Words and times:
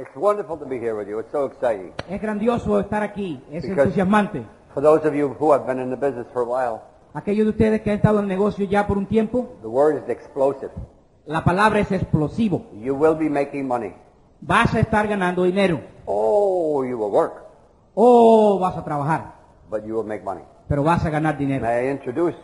It's 0.00 0.16
wonderful 0.16 0.56
to 0.58 0.64
be 0.64 0.78
here 0.78 0.94
with 0.96 1.08
you. 1.08 1.18
It's 1.18 1.30
so 1.30 1.44
exciting. 1.44 1.92
Es 2.08 2.20
grandioso 2.22 2.80
estar 2.80 3.02
aquí, 3.02 3.42
es 3.52 3.62
Because- 3.64 3.82
entusiasmante. 3.88 4.42
For 4.72 4.82
those 4.82 5.06
of 5.06 5.14
you 5.14 5.36
who 5.38 5.52
have 5.52 5.66
been 5.66 5.78
in 5.78 5.90
the 5.90 5.96
business 5.96 6.26
for 6.32 6.42
a 6.42 6.46
while, 6.46 6.80
Aquellos 7.12 7.44
de 7.44 7.50
ustedes 7.50 7.82
que 7.82 7.90
han 7.90 7.96
estado 7.96 8.18
en 8.20 8.24
el 8.24 8.28
negocio 8.28 8.64
ya 8.64 8.86
por 8.86 8.96
un 8.96 9.04
tiempo, 9.06 9.56
the 9.60 9.68
word 9.68 9.96
is 10.02 10.08
explosive. 10.08 10.70
la 11.26 11.42
palabra 11.44 11.80
es 11.80 11.90
explosivo. 11.92 12.62
You 12.80 12.94
will 12.94 13.14
be 13.16 13.28
making 13.28 13.66
money. 13.66 13.92
Vas 14.40 14.74
a 14.74 14.80
estar 14.80 15.06
ganando 15.06 15.42
dinero. 15.42 15.80
Oh, 16.06 16.82
you 16.84 16.96
will 16.96 17.12
work, 17.12 17.42
O 17.94 18.58
vas 18.58 18.76
a 18.78 18.84
trabajar, 18.84 19.34
but 19.68 19.84
you 19.84 19.96
will 19.96 20.06
make 20.06 20.24
money. 20.24 20.44
pero 20.68 20.82
vas 20.82 21.04
a 21.04 21.10
ganar 21.10 21.36
dinero. 21.36 21.66
May 21.66 21.88
I 21.88 21.90
introduce 21.90 22.36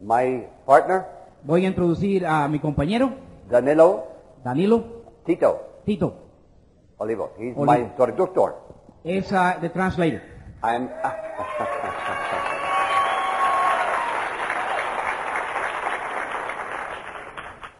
my 0.00 0.46
partner, 0.64 1.04
Voy 1.42 1.64
a 1.66 1.68
introducir 1.68 2.24
a 2.26 2.48
mi 2.48 2.58
compañero, 2.58 3.10
Danilo 3.50 4.04
Danilo 4.42 4.82
Tito 5.26 5.60
Tito. 5.84 6.25
Olivo. 6.98 7.32
He's 7.38 7.56
Olivo. 7.56 7.64
my 7.64 7.94
traductor. 7.96 8.54
Es 9.04 9.32
ah, 9.32 9.58
the 9.60 9.68
translator. 9.68 10.22
I'm. 10.62 10.88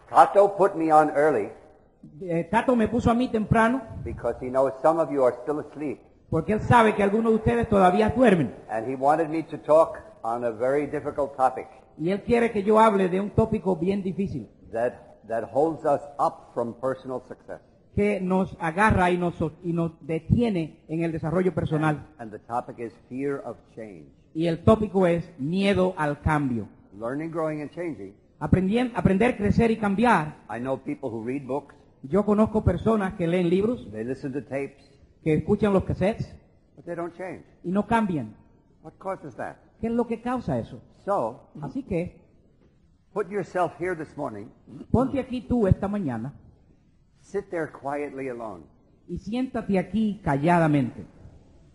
Tato 0.09 0.57
put 0.57 0.77
me 0.77 0.91
on 0.91 1.11
early 1.11 1.51
Eh, 2.23 2.45
Tato 2.51 2.77
me 2.77 2.87
puso 2.89 3.11
a 3.11 3.15
mí 3.15 3.29
temprano 3.29 3.83
because 4.05 4.37
he 4.41 4.49
knows 4.49 4.73
some 4.81 5.01
of 5.01 5.11
you 5.11 5.25
are 5.25 5.35
still 5.43 5.59
asleep, 5.59 5.99
porque 6.31 6.53
él 6.53 6.61
sabe 6.61 6.95
que 6.95 7.03
algunos 7.03 7.33
de 7.33 7.37
ustedes 7.37 7.69
todavía 7.69 8.11
duermen. 8.11 8.55
and 8.71 8.87
he 8.89 8.95
wanted 8.95 9.29
me 9.29 9.43
to 9.43 9.59
talk 9.59 9.99
on 10.23 10.45
a 10.45 10.51
very 10.53 10.87
difficult 10.87 11.37
topic 11.37 11.67
Y 11.99 12.11
él 12.13 12.23
quiere 12.23 12.53
que 12.53 12.63
yo 12.63 12.79
hable 12.79 13.09
de 13.09 13.21
un 13.21 13.31
tópico 13.31 13.75
bien 13.77 14.03
difícil 14.05 14.49
that 14.73 14.93
that 15.27 15.45
holds 15.53 15.85
us 15.85 16.01
up 16.21 16.53
from 16.55 16.75
personal 16.81 17.21
success. 17.27 17.61
Que 17.97 18.21
nos 18.21 18.57
agarra 18.61 19.11
y 19.11 19.17
nos, 19.19 19.35
y 19.65 19.73
nos 19.73 19.93
detiene 20.07 20.85
en 20.87 21.03
el 21.03 21.11
desarrollo 21.11 21.53
personal. 21.55 22.07
And 22.19 22.31
the 22.31 22.39
topic 22.39 22.79
is 22.79 22.93
fear 23.09 23.43
of 23.45 23.57
change. 23.75 24.07
Y 24.35 24.47
el 24.47 24.63
tópico 24.63 25.07
es 25.07 25.29
miedo 25.39 25.95
al 25.97 26.21
cambio. 26.21 26.69
Learning, 26.97 27.31
growing, 27.31 27.63
and 27.63 27.71
changing. 27.71 28.15
Aprendien- 28.39 28.93
aprender, 28.95 29.37
crecer 29.39 29.71
y 29.71 29.79
cambiar. 29.79 30.37
I 30.55 30.61
know 30.61 30.77
people 30.79 31.09
who 31.11 31.25
read 31.25 31.47
books, 31.47 31.75
Yo 32.03 32.25
conozco 32.25 32.63
personas 32.63 33.15
que 33.15 33.27
leen 33.27 33.49
libros, 33.49 33.91
they 33.91 34.05
listen 34.05 34.33
to 34.35 34.43
tapes, 34.45 34.85
que 35.25 35.35
escuchan 35.35 35.73
los 35.73 35.83
cassettes 35.85 36.33
but 36.77 36.85
they 36.85 36.95
don't 36.95 37.17
change. 37.17 37.43
y 37.65 37.71
no 37.73 37.87
cambian. 37.87 38.37
What 38.83 38.93
causes 38.99 39.35
that? 39.37 39.57
¿Qué 39.81 39.87
es 39.89 39.93
lo 39.93 40.07
que 40.07 40.21
causa 40.21 40.59
eso? 40.59 40.81
So, 41.05 41.49
Así 41.63 41.83
que 41.83 42.21
put 43.13 43.29
yourself 43.31 43.73
here 43.81 43.97
this 43.97 44.15
morning, 44.17 44.47
ponte 44.91 45.19
aquí 45.19 45.41
tú 45.41 45.67
esta 45.67 45.89
mañana 45.89 46.35
sit 47.31 47.49
there 47.51 47.69
quietly 47.73 48.29
alone, 48.29 48.65
y 49.09 49.19
siéntate 49.19 49.79
aquí 49.79 50.21
calladamente 50.25 51.05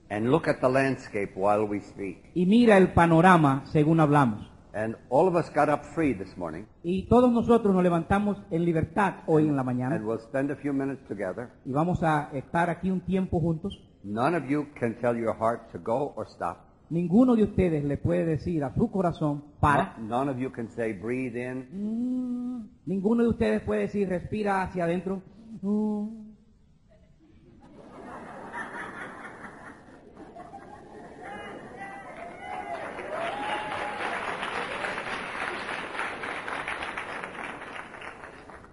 and 0.09 0.29
look 0.29 0.47
at 0.47 0.59
the 0.59 0.69
landscape 0.69 1.31
while 1.35 1.63
we 1.65 1.79
speak. 1.81 2.17
y 2.33 2.45
mira 2.45 2.77
el 2.77 2.93
panorama 2.93 3.63
según 3.71 3.99
hablamos. 3.99 4.47
And 4.73 4.95
all 5.09 5.27
of 5.27 5.35
us 5.35 5.49
got 5.53 5.67
up 5.67 5.83
free 5.83 6.13
this 6.13 6.37
morning, 6.37 6.63
Y 6.83 7.03
todos 7.09 7.29
nosotros 7.31 7.73
nos 7.73 7.83
levantamos 7.83 8.41
en 8.51 8.63
libertad 8.63 9.15
hoy 9.27 9.47
en 9.47 9.55
la 9.57 9.63
mañana 9.63 9.95
and 9.95 10.05
we'll 10.05 10.19
spend 10.19 10.49
a 10.51 10.55
few 10.55 10.71
minutes 10.73 11.05
together. 11.07 11.49
y 11.65 11.71
vamos 11.73 12.01
a 12.03 12.29
estar 12.33 12.69
aquí 12.69 12.89
un 12.89 13.01
tiempo 13.01 13.39
juntos. 13.41 13.77
None 14.03 14.35
of 14.37 14.45
you 14.49 14.67
can 14.79 14.97
tell 14.99 15.15
your 15.15 15.35
heart 15.37 15.71
to 15.73 15.79
go 15.79 16.13
or 16.15 16.25
stop. 16.27 16.57
Ninguno 16.89 17.35
de 17.35 17.43
ustedes 17.43 17.83
le 17.85 17.97
puede 17.97 18.25
decir 18.25 18.63
a 18.63 18.73
su 18.73 18.89
corazón 18.91 19.43
para. 19.61 19.95
No- 19.97 20.07
None 20.23 20.31
of 20.31 20.37
you 20.39 20.51
can 20.51 20.67
say 20.69 20.91
breathe 20.93 21.35
in. 21.37 21.67
Mm, 21.71 22.69
Ninguno 22.85 23.23
de 23.23 23.29
ustedes 23.29 23.61
puede 23.61 23.81
decir 23.81 24.09
respira 24.09 24.61
hacia 24.63 24.85
adentro. 24.85 25.21
Mm. 25.63 26.31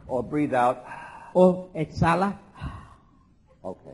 Or 0.07 0.23
breathe 0.23 0.55
out. 0.55 0.85
O 1.35 1.71
exhala. 1.75 2.39
Okay. 3.63 3.93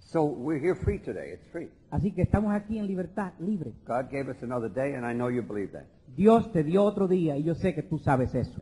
So 0.00 0.24
we're 0.24 0.58
here 0.58 0.74
free 0.74 0.98
today. 0.98 1.30
It's 1.32 1.46
free. 1.50 1.70
Así 1.90 2.12
que 2.12 2.22
estamos 2.22 2.52
aquí 2.52 2.78
en 2.78 2.86
libertad, 2.86 3.32
libre. 3.38 3.72
God 3.86 4.10
gave 4.10 4.28
us 4.28 4.42
another 4.42 4.68
day, 4.68 4.94
and 4.94 5.06
I 5.06 5.14
know 5.14 5.28
you 5.28 5.42
believe 5.42 5.72
that. 5.72 5.86
Dios 6.14 6.52
te 6.52 6.62
dio 6.62 6.84
otro 6.84 7.08
día 7.08 7.36
y 7.36 7.44
yo 7.44 7.54
sé 7.54 7.74
que 7.74 7.82
tú 7.82 7.98
sabes 7.98 8.34
eso. 8.34 8.60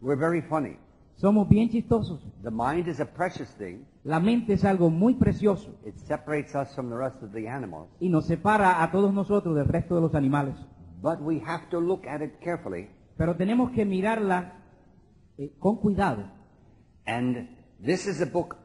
We're 0.00 0.16
very 0.16 0.40
funny. 0.40 0.78
Somos 1.20 1.50
bien 1.50 1.68
chistosos. 1.68 2.18
The 2.42 2.50
mind 2.50 2.88
is 2.88 2.98
a 2.98 3.04
precious 3.04 3.54
thing. 3.58 3.84
La 4.04 4.18
mente 4.20 4.54
es 4.54 4.64
algo 4.64 4.88
muy 4.88 5.14
precioso 5.16 5.78
It 5.84 5.94
separates 5.98 6.54
us 6.54 6.74
from 6.74 6.88
the 6.88 6.96
rest 6.96 7.22
of 7.22 7.32
the 7.32 7.46
animals. 7.46 7.90
y 8.00 8.08
nos 8.08 8.24
separa 8.24 8.82
a 8.82 8.90
todos 8.90 9.12
nosotros 9.12 9.54
del 9.54 9.66
resto 9.66 9.94
de 9.94 10.00
los 10.00 10.14
animales. 10.14 10.54
But 11.02 11.20
we 11.20 11.42
have 11.46 11.68
to 11.70 11.78
look 11.80 12.06
at 12.06 12.22
it 12.22 12.40
carefully. 12.42 12.88
Pero 13.18 13.36
tenemos 13.36 13.70
que 13.72 13.84
mirarla 13.84 14.54
eh, 15.36 15.52
con 15.58 15.76
cuidado. 15.76 16.24
And 17.06 17.50
this 17.84 18.06
is 18.06 18.22
a 18.22 18.26
book 18.26 18.56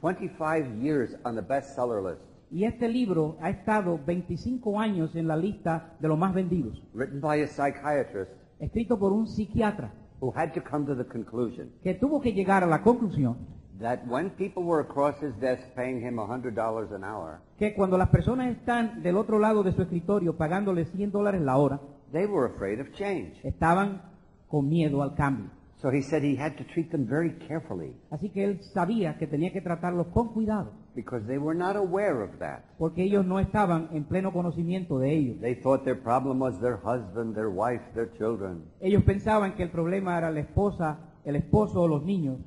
25 0.00 0.82
years 0.82 1.14
on 1.24 1.36
the 1.36 1.42
bestseller 1.42 2.02
list, 2.02 2.22
Y 2.50 2.64
este 2.64 2.88
libro 2.88 3.36
ha 3.40 3.50
estado 3.50 4.00
25 4.04 4.80
años 4.80 5.14
en 5.14 5.28
la 5.28 5.36
lista 5.36 5.94
de 6.00 6.08
los 6.08 6.18
más 6.18 6.34
vendidos, 6.34 6.82
written 6.94 7.20
by 7.20 7.42
a 7.42 7.46
psychiatrist 7.46 8.32
escrito 8.58 8.98
por 8.98 9.12
un 9.12 9.28
psiquiatra 9.28 9.92
who 10.22 10.32
had 10.34 10.54
to 10.54 10.62
come 10.62 10.86
to 10.86 10.94
the 10.94 11.04
conclusion 11.04 11.72
que 11.82 11.94
tuvo 11.94 12.20
que 12.22 12.32
llegar 12.32 12.62
a 12.62 12.66
la 12.66 12.80
conclusión 12.80 13.36
that 13.82 14.06
when 14.06 14.30
people 14.30 14.62
were 14.62 14.80
across 14.80 15.20
his 15.20 15.34
desk 15.40 15.62
paying 15.74 16.00
him 16.00 16.16
$100 16.16 16.94
an 16.94 17.04
hour, 17.04 17.40
que 17.58 17.74
cuando 17.74 17.98
las 17.98 18.08
personas 18.08 18.56
están 18.56 19.02
del 19.02 19.16
otro 19.16 19.38
lado 19.38 19.62
de 19.62 19.72
su 19.72 19.82
escritorio 19.82 20.36
pagándole 20.36 20.84
100 20.84 21.10
dólares 21.10 21.42
la 21.42 21.56
hora, 21.56 21.80
they 22.12 22.26
were 22.26 22.46
afraid 22.46 22.80
of 22.80 22.92
change. 22.92 23.34
estaban 23.42 24.00
con 24.48 24.68
miedo 24.68 25.02
al 25.02 25.14
cambio. 25.14 25.50
So 25.78 25.90
he 25.90 26.02
said 26.02 26.22
he 26.22 26.36
had 26.36 26.56
to 26.58 26.64
treat 26.64 26.92
them 26.92 27.08
very 27.08 27.36
carefully 27.48 27.96
Así 28.10 28.30
que 28.30 28.44
él 28.44 28.62
sabía 28.72 29.18
que 29.18 29.26
tenía 29.26 29.52
que 29.52 29.60
tratarlos 29.60 30.06
con 30.08 30.32
cuidado, 30.32 30.70
because 30.94 31.26
they 31.26 31.38
were 31.38 31.56
not 31.56 31.76
aware 31.76 32.22
of 32.22 32.38
that. 32.38 32.64
porque 32.78 33.02
ellos 33.04 33.24
no 33.24 33.38
estaban 33.40 33.88
en 33.92 34.04
pleno 34.04 34.32
conocimiento 34.32 34.98
de 34.98 35.12
ello. 35.12 35.34
They 35.40 35.54
thought 35.54 35.84
their 35.84 36.00
problem 36.00 36.40
was 36.40 36.60
their 36.60 36.78
husband, 36.82 37.34
their 37.34 37.48
wife, 37.48 37.82
their 37.94 38.10
children. 38.18 38.64
Ellos 38.80 39.02
pensaban 39.04 39.54
que 39.54 39.62
el 39.62 39.70
problema 39.70 40.18
era 40.18 40.30
la 40.30 40.40
esposa, 40.40 40.98
el 41.24 41.36
esposo 41.36 41.82
o 41.82 41.88
los 41.88 42.04
niños, 42.04 42.38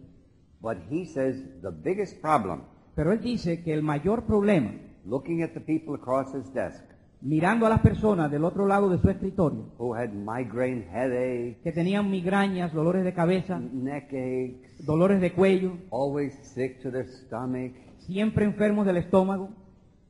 But 0.61 0.77
he 0.89 1.05
says 1.05 1.35
the 1.61 1.69
biggest 1.71 2.21
problem, 2.21 2.61
pero 2.95 3.11
él 3.11 3.21
dice 3.21 3.61
que 3.63 3.73
el 3.73 3.83
mayor 3.83 4.23
problema, 4.23 4.71
looking 5.05 5.43
at 5.43 5.51
the 5.53 5.59
people 5.59 5.93
across 5.93 6.33
his 6.33 6.51
desk 6.53 6.83
mirando 7.21 7.65
a 7.65 7.69
las 7.69 7.81
personas 7.81 8.29
del 8.29 8.43
otro 8.43 8.67
lado 8.67 8.89
de 8.89 8.99
su 8.99 9.09
escritorio, 9.09 9.73
who 9.77 9.95
had 9.95 10.09
migraine 10.09 10.85
headache, 10.91 11.59
que 11.63 11.71
tenían 11.71 12.09
migrañas, 12.09 12.73
dolores 12.73 13.03
de 13.03 13.13
cabeza, 13.13 13.59
neck 13.59 14.13
aches, 14.13 14.85
dolores 14.85 15.19
de 15.21 15.33
cuello, 15.33 15.73
always 15.91 16.33
sick 16.53 16.81
to 16.81 16.91
their 16.91 17.07
stomach. 17.07 17.73
Siempre 18.05 18.45
enfermos 18.45 18.85
del 18.85 18.97
estómago, 18.97 19.49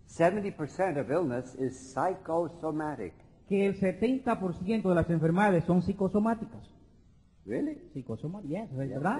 70% 0.07 1.01
of 1.01 1.09
illness 1.09 1.55
is 1.55 1.93
psychosomatic. 1.93 3.13
que 3.47 3.65
el 3.65 3.79
70% 3.79 4.89
de 4.89 4.95
las 4.95 5.09
enfermedades 5.09 5.63
son 5.65 5.81
psicosomáticas. 5.81 6.67
Really? 7.45 7.77
Psicosomáticas, 7.93 8.69
yes, 8.69 8.71
¿es 8.71 8.89
verdad? 8.89 9.19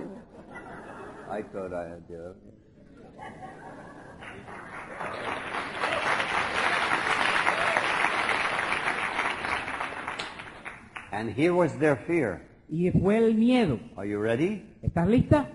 I 1.30 1.44
thought 1.44 1.74
I 1.74 1.92
had 1.92 2.08
the. 2.08 2.34
And 11.12 11.30
here 11.30 11.52
was 11.52 11.78
their 11.80 11.96
fear. 11.96 12.42
Y 12.68 12.92
fue 12.92 13.18
el 13.18 13.36
miedo. 13.36 13.80
Are 13.96 14.10
you 14.10 14.20
ready? 14.20 14.66
¿Estás 14.82 15.08
lista? 15.08 15.50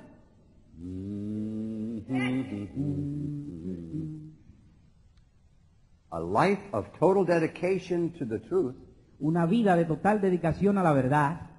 A 6.13 6.21
life 6.21 6.61
of 6.73 6.87
total 6.99 7.25
dedication 7.25 8.13
to 8.19 8.27
the 8.27 8.39
truth 8.41 8.75
Una 9.21 9.47
vida 9.47 9.77
de 9.77 9.85
total 9.85 10.21
dedicación 10.21 10.79
a 10.79 10.83
la 10.83 10.93
verdad 10.93 11.51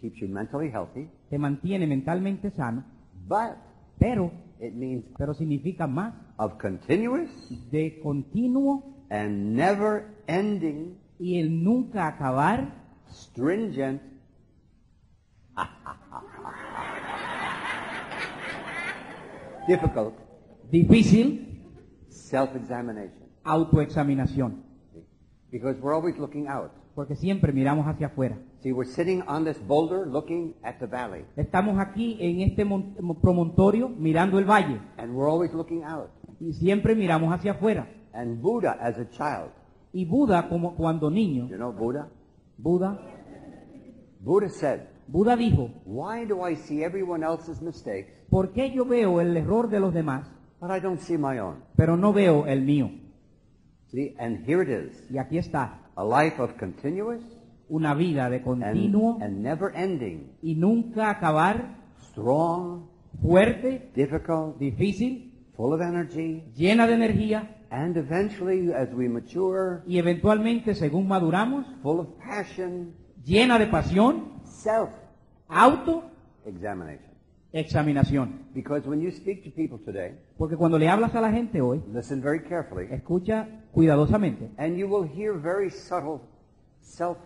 keeps 0.00 0.18
you 0.20 0.28
mentally 0.28 0.70
healthy, 0.70 1.08
te 1.28 1.38
mantiene 1.38 1.86
mentalmente 1.86 2.50
sano, 2.50 2.84
but 3.28 3.56
pero, 3.98 4.32
It 4.58 4.74
means 4.74 5.04
pero 5.16 5.32
significa 5.34 5.86
más 5.86 6.14
of 6.36 6.58
continuous 6.58 7.30
de 7.70 7.98
continuo 8.02 9.04
and 9.08 9.54
never 9.56 10.04
ending, 10.26 10.98
y 11.18 11.40
el 11.40 11.62
nunca 11.62 12.06
acabar, 12.06 12.68
stringent, 13.10 14.02
difficult 19.66 20.14
difícil, 20.70 21.62
self-examination. 22.08 23.12
autoexaminación? 23.44 24.62
Because 25.50 25.80
we're 25.80 25.94
always 25.94 26.16
looking 26.18 26.46
out. 26.48 26.70
porque 26.94 27.14
siempre 27.16 27.52
miramos 27.52 27.86
hacia 27.86 28.08
afuera. 28.08 28.36
See, 28.62 28.72
we're 28.72 28.84
sitting 28.90 29.22
on 29.26 29.44
this 29.44 29.58
boulder 29.66 30.06
looking 30.06 30.54
at 30.62 30.78
the 30.80 30.86
valley, 30.86 31.24
Estamos 31.36 31.78
aquí 31.78 32.16
en 32.20 32.40
este 32.42 32.64
mon- 32.64 32.94
promontorio 33.22 33.88
mirando 33.88 34.38
el 34.38 34.44
valle 34.44 34.80
and 34.98 35.14
we're 35.14 35.28
always 35.30 35.52
looking 35.54 35.82
out. 35.84 36.10
y 36.40 36.52
siempre 36.52 36.94
miramos 36.94 37.32
hacia 37.32 37.52
afuera. 37.52 37.86
And 38.12 38.40
Buddha, 38.42 38.72
as 38.80 38.98
a 38.98 39.08
child, 39.10 39.50
Y 39.92 40.04
Buda, 40.04 40.48
como 40.48 40.74
cuando 40.76 41.10
niño, 41.10 41.48
you 41.48 41.56
know 41.56 41.72
Buddha? 41.72 42.08
Buda, 42.58 42.98
Buddha 44.20 44.48
said, 44.48 44.80
Buda 45.08 45.34
dijo, 45.36 45.70
Why 45.84 46.24
do 46.26 46.46
I 46.46 46.54
see 46.54 46.84
everyone 46.84 47.24
else's 47.24 47.60
mistakes, 47.62 48.12
¿por 48.30 48.52
qué 48.52 48.70
yo 48.70 48.84
veo 48.84 49.20
el 49.20 49.36
error 49.36 49.68
de 49.68 49.80
los 49.80 49.92
demás, 49.92 50.26
but 50.60 50.70
I 50.70 50.80
don't 50.80 51.00
see 51.00 51.18
my 51.18 51.38
own? 51.38 51.56
pero 51.76 51.96
no 51.96 52.12
veo 52.12 52.46
el 52.46 52.62
mío? 52.62 52.90
See, 53.88 54.14
and 54.18 54.48
here 54.48 54.62
it 54.62 54.68
is 54.68 55.10
Y 55.10 55.18
aquí 55.18 55.38
está, 55.38 55.80
a 55.96 56.04
life 56.04 56.40
of 56.40 56.54
continuous 56.54 57.22
una 57.70 57.94
vida 57.94 58.28
de 58.28 58.36
and, 58.36 58.44
continuo 58.44 59.18
and 59.20 59.42
never 59.42 59.72
ending, 59.74 60.32
y 60.42 60.56
nunca 60.56 61.08
acabar, 61.08 61.76
strong, 62.10 62.88
fuerte, 63.22 63.90
difficult, 63.94 64.58
difícil, 64.58 65.32
full 65.56 65.72
of 65.72 65.80
energy, 65.80 66.42
llena 66.56 66.86
de 66.86 66.94
energía 66.94 67.56
and 67.70 67.96
eventually, 67.96 68.72
as 68.72 68.92
we 68.92 69.08
mature, 69.08 69.82
y 69.86 69.98
eventualmente, 69.98 70.74
según 70.74 71.06
maduramos, 71.06 71.64
full 71.82 72.00
of 72.00 72.08
passion, 72.18 72.92
llena 73.24 73.58
de 73.58 73.68
pasión, 73.68 74.40
self 74.44 74.90
auto, 75.48 76.10
examination. 76.44 77.09
Examinación. 77.52 78.46
Because 78.54 78.88
when 78.88 79.00
you 79.00 79.10
speak 79.10 79.42
to 79.44 79.50
people 79.50 79.78
today, 79.84 80.14
Porque 80.38 80.56
cuando 80.56 80.78
le 80.78 80.88
hablas 80.88 81.14
a 81.14 81.20
la 81.20 81.30
gente 81.32 81.60
hoy, 81.60 81.82
listen 81.92 82.22
very 82.22 82.40
carefully, 82.42 82.86
escucha 82.90 83.48
cuidadosamente 83.72 84.50
and 84.56 84.76
you 84.76 84.86
will 84.88 85.08
hear 85.08 85.34
very 85.34 85.70
subtle 85.70 86.20
self 86.80 87.18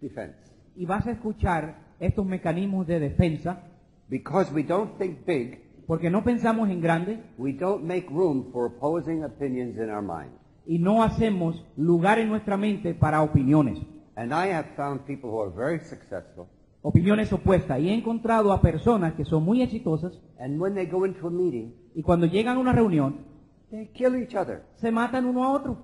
defense. 0.00 0.36
y 0.76 0.86
vas 0.86 1.06
a 1.06 1.12
escuchar 1.12 1.94
estos 2.00 2.24
mecanismos 2.26 2.86
de 2.86 3.00
defensa 3.00 3.62
Because 4.08 4.50
we 4.54 4.62
don't 4.62 4.96
think 4.98 5.26
big, 5.26 5.60
porque 5.86 6.08
no 6.10 6.24
pensamos 6.24 6.70
en 6.70 6.80
grande 6.80 7.18
we 7.36 7.52
don't 7.52 7.84
make 7.84 8.08
room 8.08 8.50
for 8.52 8.66
opposing 8.66 9.22
opinions 9.24 9.76
in 9.76 9.90
our 9.90 10.02
mind. 10.02 10.32
y 10.66 10.78
no 10.78 11.02
hacemos 11.02 11.64
lugar 11.76 12.18
en 12.18 12.28
nuestra 12.28 12.56
mente 12.56 12.94
para 12.94 13.22
opiniones, 13.22 13.78
And 14.16 14.32
I 14.32 14.52
have 14.52 14.74
found 14.76 15.04
people 15.06 15.30
who 15.30 15.40
are 15.40 15.50
very 15.54 15.78
successful, 15.80 16.48
opiniones 16.82 17.32
opuestas. 17.32 17.80
Y 17.80 17.88
he 17.88 17.94
encontrado 17.94 18.52
a 18.52 18.60
personas 18.60 19.14
que 19.14 19.24
son 19.24 19.44
muy 19.44 19.62
exitosas 19.62 20.20
and 20.38 20.60
when 20.60 20.74
they 20.74 20.86
go 20.86 21.04
into 21.04 21.26
a 21.26 21.30
meeting, 21.30 21.74
y 21.94 22.02
cuando 22.02 22.26
llegan 22.26 22.56
a 22.56 22.60
una 22.60 22.72
reunión 22.72 23.26
they 23.70 23.88
kill 23.88 24.16
each 24.16 24.34
other. 24.34 24.64
se 24.76 24.90
matan 24.90 25.26
uno 25.26 25.44
a 25.44 25.52
otro. 25.52 25.76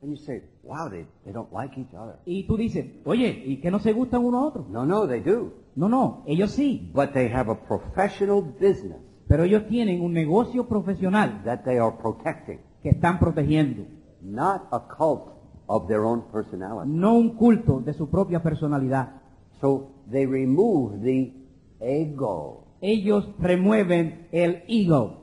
And 0.00 0.12
you 0.12 0.16
say, 0.16 0.44
wow, 0.62 0.88
they, 0.88 1.06
they 1.24 1.32
don't 1.32 1.52
like 1.52 1.78
each 1.80 1.92
other. 1.92 2.20
Y 2.24 2.46
tú 2.46 2.56
dices, 2.56 2.86
oye, 3.04 3.42
¿y 3.46 3.60
que 3.60 3.70
no 3.70 3.80
se 3.80 3.92
gustan 3.92 4.24
uno 4.24 4.38
a 4.38 4.46
otro? 4.46 4.66
No, 4.70 4.86
no, 4.86 5.08
they 5.08 5.20
do. 5.20 5.54
No, 5.74 5.88
no, 5.88 6.22
ellos 6.26 6.52
sí, 6.52 6.90
But 6.94 7.12
they 7.12 7.28
have 7.32 7.50
a 7.50 7.60
professional 7.66 8.42
business 8.42 9.08
pero 9.28 9.44
ellos 9.44 9.66
tienen 9.68 10.00
un 10.00 10.14
negocio 10.14 10.66
profesional 10.66 11.42
that 11.44 11.62
they 11.62 11.76
are 11.76 11.94
protecting, 12.00 12.60
que 12.82 12.88
están 12.88 13.18
protegiendo, 13.18 13.84
not 14.22 14.62
a 14.72 14.88
cult 14.88 15.34
of 15.66 15.86
their 15.86 16.00
own 16.00 16.22
personality. 16.32 16.90
no 16.90 17.14
un 17.14 17.36
culto 17.36 17.80
de 17.80 17.92
su 17.92 18.08
propia 18.08 18.42
personalidad. 18.42 19.20
So 19.60 19.90
they 20.10 20.26
remove 20.26 21.02
the 21.02 21.32
ego. 21.80 22.64
Ellos 22.80 23.28
remueven 23.38 24.28
el 24.32 24.62
ego. 24.68 25.18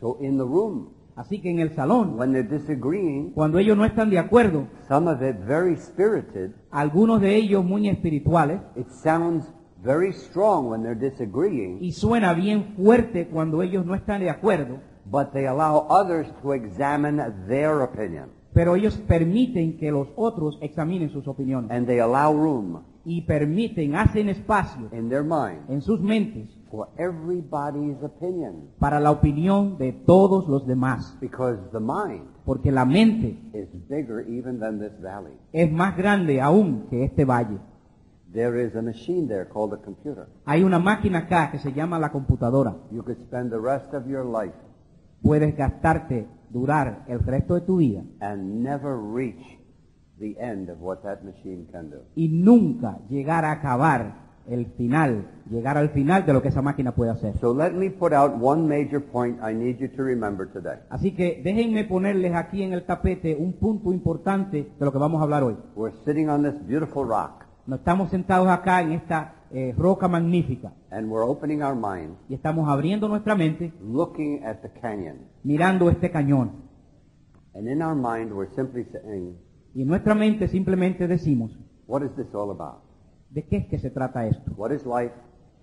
So 0.00 0.18
in 0.20 0.36
the 0.36 0.44
room, 0.44 0.94
Así 1.16 1.40
que 1.40 1.48
en 1.48 1.60
el 1.60 1.70
salón, 1.70 2.18
when 2.18 2.32
they're 2.32 2.42
disagreeing, 2.42 3.30
cuando 3.34 3.58
ellos 3.58 3.76
no 3.76 3.84
están 3.84 4.10
de 4.10 4.18
acuerdo, 4.18 4.66
some 4.88 5.08
of 5.08 5.22
it 5.22 5.36
very 5.46 5.76
spirited, 5.76 6.50
algunos 6.72 7.20
de 7.20 7.36
ellos 7.36 7.64
muy 7.64 7.88
espirituales, 7.88 8.60
it 8.74 8.88
sounds 8.88 9.46
very 9.84 10.12
strong 10.12 10.68
when 10.68 10.82
they're 10.82 10.98
disagreeing, 10.98 11.78
y 11.80 11.92
suena 11.92 12.34
bien 12.34 12.74
fuerte 12.76 13.28
cuando 13.28 13.62
ellos 13.62 13.86
no 13.86 13.94
están 13.94 14.22
de 14.22 14.30
acuerdo, 14.30 14.80
but 15.04 15.30
they 15.32 15.46
allow 15.46 15.86
others 15.88 16.26
to 16.42 16.52
examine 16.52 17.22
their 17.46 17.82
opinion. 17.82 18.30
pero 18.52 18.74
ellos 18.74 18.96
permiten 18.96 19.76
que 19.78 19.92
los 19.92 20.08
otros 20.16 20.58
examinen 20.62 21.10
sus 21.10 21.28
opiniones 21.28 21.70
And 21.70 21.86
they 21.86 22.00
allow 22.00 22.32
room 22.32 22.82
y 23.04 23.22
permiten, 23.22 23.94
hacen 23.96 24.28
espacio 24.28 24.88
in 24.92 25.08
their 25.08 25.22
mind 25.24 25.68
en 25.68 25.80
sus 25.82 26.00
mentes 26.00 26.48
for 26.70 26.88
everybody's 26.96 28.02
opinion. 28.02 28.70
para 28.78 28.98
la 29.00 29.10
opinión 29.10 29.76
de 29.78 29.92
todos 29.92 30.48
los 30.48 30.66
demás, 30.66 31.16
Because 31.20 31.58
the 31.72 31.80
mind 31.80 32.22
porque 32.44 32.70
la 32.72 32.84
mente 32.84 33.38
is 33.54 33.68
bigger 33.88 34.20
even 34.28 34.58
than 34.60 34.78
this 34.78 34.92
valley. 35.00 35.32
es 35.52 35.70
más 35.72 35.96
grande 35.96 36.40
aún 36.40 36.86
que 36.90 37.04
este 37.04 37.24
valle. 37.24 37.58
There 38.32 38.60
is 38.66 38.74
a 38.74 38.82
machine 38.82 39.28
there 39.28 39.46
called 39.48 39.72
a 39.74 39.80
computer. 39.82 40.26
Hay 40.44 40.64
una 40.64 40.80
máquina 40.80 41.20
acá 41.20 41.50
que 41.52 41.58
se 41.60 41.72
llama 41.72 41.98
la 42.00 42.10
computadora. 42.10 42.74
You 42.90 43.02
could 43.04 43.18
spend 43.20 43.50
the 43.52 43.60
rest 43.60 43.94
of 43.94 44.06
your 44.08 44.24
life 44.26 44.54
Puedes 45.22 45.56
gastarte, 45.56 46.26
durar 46.50 47.04
el 47.08 47.20
resto 47.20 47.54
de 47.54 47.60
tu 47.62 47.76
vida 47.76 48.02
and 48.20 48.62
never 48.62 48.96
reach 48.98 49.40
the 50.18 50.36
end 50.38 50.70
of 50.70 50.78
what 50.80 51.02
that 51.02 51.22
machine 51.22 51.66
can 51.70 51.90
do. 51.90 51.98
y 52.14 52.28
nunca 52.28 52.98
llegar 53.08 53.44
a 53.44 53.52
acabar 53.52 54.24
el 54.46 54.66
final, 54.76 55.26
llegar 55.50 55.78
al 55.78 55.88
final 55.90 56.26
de 56.26 56.32
lo 56.34 56.42
que 56.42 56.48
esa 56.48 56.60
máquina 56.60 56.94
puede 56.94 57.10
hacer. 57.10 57.34
So 57.38 57.54
let 57.54 57.72
me 57.72 57.90
put 57.90 58.12
out 58.12 58.34
one 58.40 58.68
major 58.68 59.00
point 59.00 59.38
I 59.42 59.54
need 59.54 59.78
you 59.78 59.88
to 59.96 60.02
remember 60.02 60.46
today. 60.46 60.80
Así 60.90 61.12
que 61.12 61.40
déjenme 61.42 61.84
ponerles 61.84 62.34
aquí 62.34 62.62
en 62.62 62.74
el 62.74 62.84
tapete 62.84 63.34
un 63.36 63.54
punto 63.54 63.92
importante 63.92 64.68
de 64.78 64.84
lo 64.84 64.92
que 64.92 64.98
vamos 64.98 65.20
a 65.20 65.24
hablar 65.24 65.42
hoy. 65.42 65.56
We're 65.74 65.96
sitting 66.04 66.28
on 66.28 66.42
this 66.42 66.54
beautiful 66.66 67.06
rock 67.06 67.44
Nos 67.66 67.78
estamos 67.78 68.10
sentados 68.10 68.48
acá 68.48 68.82
en 68.82 68.92
esta 68.92 69.36
eh, 69.50 69.74
roca 69.76 70.06
magnífica 70.08 70.72
and 70.90 71.10
we're 71.10 71.24
opening 71.24 71.62
our 71.62 71.74
mind, 71.74 72.16
y 72.28 72.34
estamos 72.34 72.68
abriendo 72.68 73.08
nuestra 73.08 73.34
mente, 73.34 73.72
looking 73.82 74.44
at 74.44 74.60
the 74.62 74.70
canyon. 74.80 75.26
mirando 75.42 75.90
este 75.90 76.10
cañón. 76.10 76.62
And 77.54 77.68
in 77.68 77.82
our 77.82 77.94
mind, 77.94 78.32
we're 78.32 78.52
simply 78.54 78.84
saying, 78.92 79.36
Y 79.74 79.82
en 79.82 79.88
nuestra 79.88 80.14
mente 80.14 80.48
simplemente 80.48 81.06
decimos, 81.08 81.58
what 81.86 82.02
is 82.02 82.14
this 82.16 82.32
all 82.34 82.50
about? 82.50 82.82
¿de 83.30 83.44
qué 83.46 83.56
es 83.56 83.66
que 83.66 83.78
se 83.78 83.90
trata 83.90 84.26
esto? 84.26 84.52
What 84.56 84.70
is 84.72 84.84
life? 84.86 85.12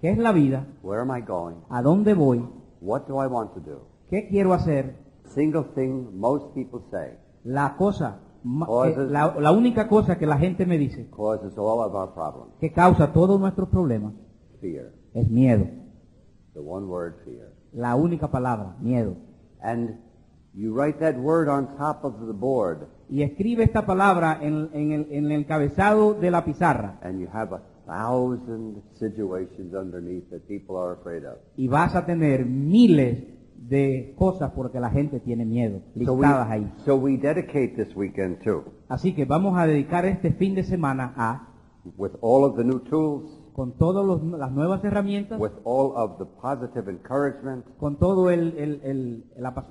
¿Qué 0.02 0.12
es 0.12 0.18
la 0.18 0.32
vida? 0.34 0.68
Where 0.84 1.02
am 1.02 1.16
I 1.16 1.22
going? 1.22 1.56
¿A 1.70 1.82
dónde 1.82 2.14
voy? 2.14 2.46
What 2.82 3.04
do 3.08 3.24
I 3.24 3.28
want 3.28 3.54
to 3.54 3.60
do? 3.62 3.88
¿Qué 4.10 4.28
quiero 4.28 4.54
hacer? 4.54 4.96
Single 5.26 5.64
thing 5.76 6.10
most 6.18 6.54
people 6.54 6.82
say 6.92 7.18
La 7.46 7.78
cosa, 7.78 8.20
ma- 8.44 8.66
Oh, 8.68 8.84
que- 8.84 8.92
eso 8.92 9.06
es- 9.06 9.12
la, 9.12 9.34
la 9.40 9.52
única 9.54 9.88
cosa 9.88 10.18
que 10.18 10.26
la 10.26 10.38
gente 10.38 10.66
me 10.66 10.78
dice 10.78 11.10
causes 11.10 11.58
all 11.58 11.80
of 11.80 11.94
our 11.96 12.14
problems. 12.14 12.54
que 12.60 12.72
causa 12.74 13.14
todos 13.14 13.40
nuestros 13.40 13.70
problemas 13.70 14.14
Fear. 14.60 14.92
es 15.14 15.30
miedo. 15.30 15.66
The 16.54 16.60
one 16.60 16.86
word 16.88 17.14
fear. 17.24 17.54
La 17.72 17.96
única 17.96 18.30
palabra, 18.30 18.76
miedo. 18.82 19.16
And 19.62 20.00
you 20.54 20.74
write 20.76 21.00
that 21.00 21.16
word 21.18 21.48
on 21.48 21.78
top 21.78 22.04
of 22.04 22.16
the 22.28 22.34
board 22.34 22.88
Y 23.12 23.24
escribe 23.24 23.66
esta 23.66 23.86
palabra 23.86 24.40
en, 24.42 24.70
en 24.74 24.92
el, 24.94 25.08
en 25.12 25.32
el 25.32 25.46
cabezado 25.46 26.14
de 26.14 26.32
la 26.32 26.46
pizarra 26.46 26.98
and 27.04 27.20
you 27.20 27.28
have 27.34 27.54
a 27.54 27.62
thousand 27.86 28.82
situations 28.94 29.74
underneath 29.74 30.30
that 30.30 30.42
people 30.48 30.78
are 30.78 30.94
afraid 30.94 31.26
of. 31.26 31.38
y 31.58 31.68
vas 31.68 31.94
a 31.96 32.06
tener 32.06 32.46
miles 32.46 33.24
de 33.68 34.16
cosas 34.18 34.52
porque 34.56 34.80
la 34.80 34.90
gente 34.90 35.20
tiene 35.20 35.46
miedo, 35.46 35.82
So 36.06 36.14
we, 36.14 36.22
listadas 36.26 36.50
ahí. 36.50 36.72
so 36.86 36.96
we 36.96 37.18
dedicate 37.18 37.76
this 37.76 37.94
weekend 37.98 38.40
too, 38.44 38.64
Así 38.88 39.14
que 39.14 39.26
vamos 39.26 39.58
a 39.58 39.68
dedicar 39.68 40.06
este 40.06 40.32
fin 40.32 40.56
de 40.56 40.64
semana 40.64 41.14
a, 41.18 41.50
with 41.98 42.12
all 42.22 42.46
of 42.46 42.56
the 42.56 42.64
new 42.64 42.80
tools, 42.80 43.30
con 43.54 43.78
todas 43.78 44.06
las 44.40 44.52
nuevas 44.54 44.82
herramientas, 44.86 45.38
with 45.40 45.52
all 45.66 45.92
of 45.98 46.18
the 46.18 46.26
positive 46.42 46.90
encouragement. 46.90 47.66
con 47.78 47.98
todo 48.00 48.30
el, 48.32 48.58
el, 48.58 48.82
el, 48.86 49.26
el, 49.36 49.46
apa- 49.46 49.68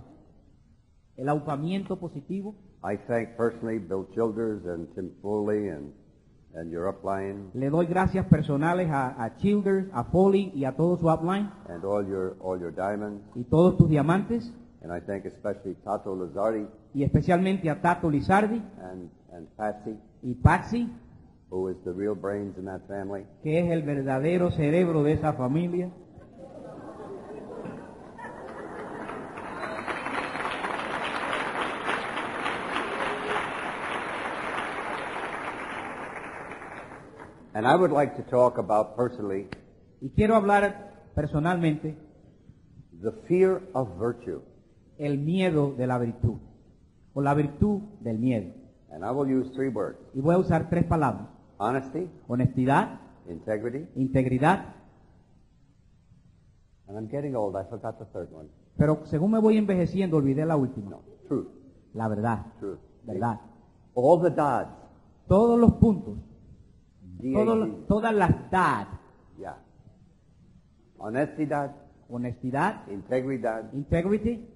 el 1.16 1.28
aupamiento 1.30 1.98
positivo. 1.98 2.54
I 2.82 2.96
thank 2.96 3.36
personally 3.36 3.78
Bill 3.78 4.06
Childers 4.14 4.64
and 4.64 4.88
Tim 4.94 5.10
Foley 5.22 5.68
and, 5.68 5.92
and 6.54 6.70
your 6.70 6.90
upline 6.92 7.50
Le 7.54 7.68
doy 7.70 7.86
gracias 7.86 8.26
personales 8.26 8.90
a, 8.90 9.14
a 9.22 9.36
Childers, 9.36 9.86
a 9.92 10.04
Foley 10.04 10.50
y 10.54 10.64
a 10.64 10.72
todo 10.72 10.96
su 10.96 11.06
upline 11.10 11.50
and 11.68 11.84
all 11.84 12.02
your, 12.06 12.36
all 12.40 12.58
your 12.58 12.72
diamonds. 12.72 13.22
y 13.34 13.44
todos 13.44 13.76
tus 13.76 13.88
diamantes 13.88 14.52
And 14.82 14.90
I 14.90 15.00
thank 15.00 15.26
especially 15.26 15.74
Tato 15.84 16.16
Lazzardi 16.16 16.66
y 16.94 17.02
especialmente 17.04 17.68
a 17.68 17.82
Tato 17.82 18.08
Lizardi 18.10 18.62
and, 18.82 19.10
and 19.30 19.46
Patsy, 19.58 19.94
y 20.22 20.32
Patsy, 20.42 20.88
who 21.50 21.68
is 21.68 21.76
the 21.84 21.92
real 21.92 22.14
brains 22.14 22.56
in 22.56 22.64
that 22.64 22.80
family. 22.88 23.26
que 23.42 23.58
es 23.60 23.70
el 23.70 23.82
verdadero 23.82 24.50
cerebro 24.50 25.02
de 25.02 25.12
esa 25.12 25.34
familia. 25.34 25.90
And 37.60 37.66
I 37.68 37.76
would 37.76 37.90
like 37.92 38.16
to 38.16 38.22
talk 38.22 38.56
about 38.56 38.96
personally 38.96 39.46
Y 40.00 40.08
quiero 40.16 40.34
hablar 40.34 41.10
personalmente 41.14 41.94
the 43.02 43.12
fear 43.28 43.60
of 43.74 43.98
virtue. 43.98 44.40
el 44.98 45.18
miedo 45.18 45.72
de 45.76 45.86
la 45.86 45.98
virtud, 45.98 46.38
o 47.12 47.20
la 47.20 47.34
virtud 47.34 47.80
del 48.00 48.18
miedo. 48.18 48.54
And 48.90 49.04
I 49.04 49.10
will 49.10 49.28
use 49.28 49.50
three 49.54 49.68
words. 49.68 49.98
Y 50.14 50.20
voy 50.20 50.36
a 50.36 50.38
usar 50.38 50.70
tres 50.70 50.84
palabras. 50.86 51.26
Honesty, 51.58 52.08
Honestidad, 52.28 52.98
integrity, 53.28 53.86
integridad, 53.94 54.64
and 56.88 56.96
I'm 56.96 57.08
getting 57.08 57.34
old. 57.36 57.56
I 57.56 57.64
forgot 57.68 57.98
the 57.98 58.06
third 58.06 58.32
one. 58.32 58.48
pero 58.78 59.00
según 59.04 59.32
me 59.32 59.38
voy 59.38 59.58
envejeciendo 59.58 60.16
olvidé 60.16 60.46
la 60.46 60.56
última, 60.56 60.90
No, 60.92 61.02
truth, 61.28 61.48
la 61.92 62.08
verdad, 62.08 62.46
truth. 62.58 62.78
verdad. 63.04 63.38
All 63.94 64.22
the 64.22 64.30
dads. 64.30 64.70
Todos 65.28 65.60
los 65.60 65.72
puntos, 65.74 66.16
Los- 67.22 67.86
todas 67.86 68.14
las 68.14 68.50
dad, 68.50 68.86
Yeah. 69.38 69.56
Honestidad, 70.98 71.74
honestidad, 72.10 72.86
integridad, 72.88 73.72
integrity 73.72 74.46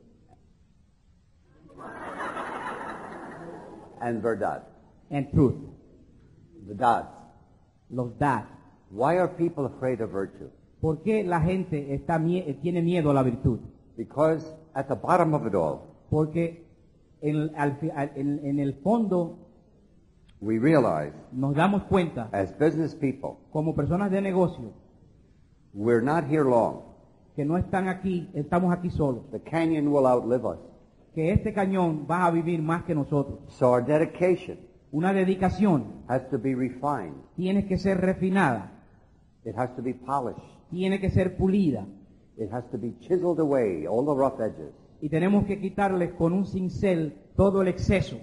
and 4.00 4.22
verdad. 4.22 4.62
and 5.10 5.30
truth. 5.32 5.54
The 6.66 6.74
dads. 6.74 7.08
Los 7.90 8.16
dad. 8.18 8.44
Why 8.90 9.18
are 9.18 9.28
people 9.28 9.66
afraid 9.66 10.00
of 10.00 10.10
virtue? 10.10 10.50
¿Por 10.80 11.02
qué 11.02 11.24
la 11.24 11.40
gente 11.40 11.94
está 11.94 12.18
mie- 12.18 12.58
tiene 12.60 12.82
miedo 12.82 13.10
a 13.10 13.14
la 13.14 13.22
virtud? 13.22 13.60
Because 13.96 14.44
at 14.74 14.88
the 14.88 14.94
bottom 14.94 15.34
of 15.34 15.46
it 15.46 15.54
all, 15.54 15.80
Porque 16.10 16.66
en, 17.22 17.50
al 17.56 17.76
fi- 17.78 17.90
al- 17.90 18.12
en- 18.16 18.44
en 18.44 18.58
el 18.60 18.74
fondo 18.82 19.43
we 20.44 20.58
realize 20.58 21.12
nos 21.32 21.54
damos 21.54 21.84
cuenta, 21.84 22.28
as 22.32 22.52
business 22.58 22.94
people, 22.94 23.38
como 23.52 23.74
personas 23.74 24.10
de 24.10 24.20
negocio, 24.20 24.72
we're 25.72 26.02
not 26.04 26.24
here 26.30 26.44
long. 26.44 26.82
que 27.34 27.44
no 27.44 27.56
están 27.56 27.88
aquí, 27.88 28.30
estamos 28.34 28.72
aquí 28.72 28.90
solos, 28.90 29.24
The 29.32 29.40
canyon 29.40 29.88
will 29.88 30.06
outlive 30.06 30.44
us. 30.46 30.58
que 31.14 31.32
este 31.32 31.52
cañón 31.52 32.06
va 32.10 32.26
a 32.26 32.30
vivir 32.30 32.60
más 32.62 32.84
que 32.84 32.94
nosotros. 32.94 33.40
So 33.48 33.70
our 33.72 33.84
dedication 33.84 34.58
Una 34.92 35.12
dedicación 35.12 36.04
has 36.08 36.28
to 36.30 36.38
be 36.38 36.54
refined. 36.54 37.14
tiene 37.36 37.66
que 37.66 37.78
ser 37.78 38.00
refinada, 38.00 38.70
It 39.44 39.56
has 39.56 39.74
to 39.76 39.82
be 39.82 39.94
polished. 39.94 40.42
tiene 40.70 41.00
que 41.00 41.10
ser 41.10 41.36
pulida, 41.36 41.86
It 42.36 42.50
has 42.52 42.68
to 42.70 42.78
be 42.78 42.92
chiseled 43.00 43.38
away, 43.40 43.86
all 43.86 44.04
the 44.04 44.14
rough 44.14 44.40
edges. 44.40 44.72
y 45.00 45.08
tenemos 45.08 45.44
que 45.46 45.58
quitarles 45.60 46.12
con 46.14 46.32
un 46.32 46.46
cincel 46.46 47.14
todo 47.36 47.62
el 47.62 47.68
exceso. 47.68 48.18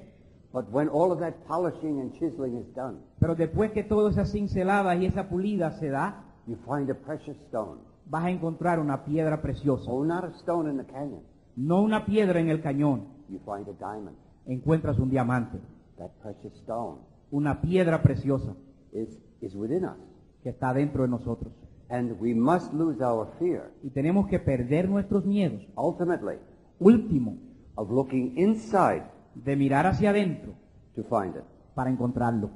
But 0.54 0.66
when 0.72 0.90
all 0.90 1.12
of 1.12 1.20
that 1.20 1.36
polishing 1.48 2.00
and 2.02 2.12
chiseling 2.14 2.58
is 2.58 2.74
done, 2.76 2.98
Pero 3.20 3.36
después 3.36 3.72
que 3.72 3.84
toda 3.84 4.10
esa 4.12 4.26
cincelada 4.26 4.96
y 4.96 5.06
esa 5.06 5.30
pulida 5.30 5.72
se 5.80 5.90
da, 5.90 6.24
you 6.46 6.58
find 6.68 6.90
a 6.90 6.94
precious 6.96 7.38
stone. 7.48 7.80
vas 8.06 8.26
a 8.26 8.30
encontrar 8.32 8.80
una 8.80 9.06
piedra 9.06 9.42
preciosa. 9.42 9.90
Oh, 9.90 10.04
not 10.04 10.26
a 10.26 10.32
stone 10.40 10.70
in 10.70 10.78
the 10.78 10.86
canyon. 10.86 11.22
No 11.56 11.82
una 11.82 12.06
piedra 12.06 12.40
en 12.40 12.50
el 12.50 12.62
cañón, 12.62 13.06
You 13.30 13.40
find 13.46 13.68
a 13.70 13.74
diamond. 13.80 14.18
encuentras 14.46 15.00
un 15.00 15.10
diamante. 15.10 15.58
That 15.98 16.10
precious 16.22 16.54
stone 16.64 17.00
Una 17.32 17.62
piedra 17.62 18.02
preciosa 18.02 18.54
is, 18.92 19.08
is 19.40 19.56
within 19.56 19.86
us. 19.86 19.98
que 20.44 20.50
está 20.50 20.74
dentro 20.74 21.04
de 21.04 21.10
nosotros. 21.10 21.54
And 21.90 22.20
we 22.20 22.34
must 22.34 22.74
lose 22.74 23.02
our 23.02 23.28
fear, 23.40 23.72
Y 23.84 23.90
tenemos 23.92 24.28
que 24.28 24.40
perder 24.40 24.90
nuestros 24.90 25.26
miedos. 25.26 25.62
ultimately, 25.78 26.36
Último, 26.80 27.38
of 27.76 27.90
looking 27.92 28.38
inside 28.38 29.04
de 29.36 29.56
mirar 29.56 29.88
hacia 29.88 30.10
adentro 30.12 30.54
to 30.96 31.04
find 31.04 31.36
it. 31.36 31.44
para 31.76 31.90
encontrarlo. 31.90 32.50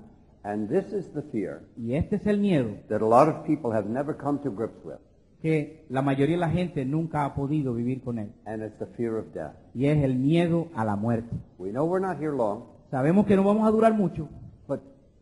And 0.44 0.70
this 0.70 0.94
is 0.94 1.12
the 1.14 1.24
fear 1.24 1.62
Y 1.78 1.96
este 1.96 2.18
es 2.18 2.28
el 2.28 2.40
miedo 2.40 2.78
that 2.90 3.02
a 3.02 3.06
lot 3.06 3.28
of 3.28 3.46
people 3.46 3.72
have 3.76 3.90
never 3.90 4.16
come 4.16 4.40
to 4.40 4.52
grips 4.52 4.84
with. 4.84 4.98
que 5.42 5.86
la 5.90 6.02
mayoría 6.02 6.36
de 6.36 6.42
la 6.42 6.50
gente 6.50 6.86
nunca 6.86 7.26
ha 7.26 7.36
podido 7.36 7.74
vivir 7.74 8.02
con 8.04 8.20
él. 8.20 8.32
And 8.46 8.64
it's 8.64 8.78
the 8.78 8.86
fear 8.86 9.16
of 9.18 9.34
death. 9.34 9.54
Y 9.74 9.88
es 9.88 10.04
el 10.04 10.16
miedo 10.16 10.68
a 10.76 10.86
la 10.86 10.96
muerte. 10.96 11.36
We 11.58 11.72
know 11.72 11.86
we're 11.86 12.06
not 12.06 12.18
here 12.20 12.36
long, 12.36 12.64
Sabemos 12.92 13.26
que 13.26 13.36
no 13.36 13.44
vamos 13.44 13.68
a 13.68 13.72
durar 13.72 13.94
mucho, 13.94 14.30
but, 14.68 14.82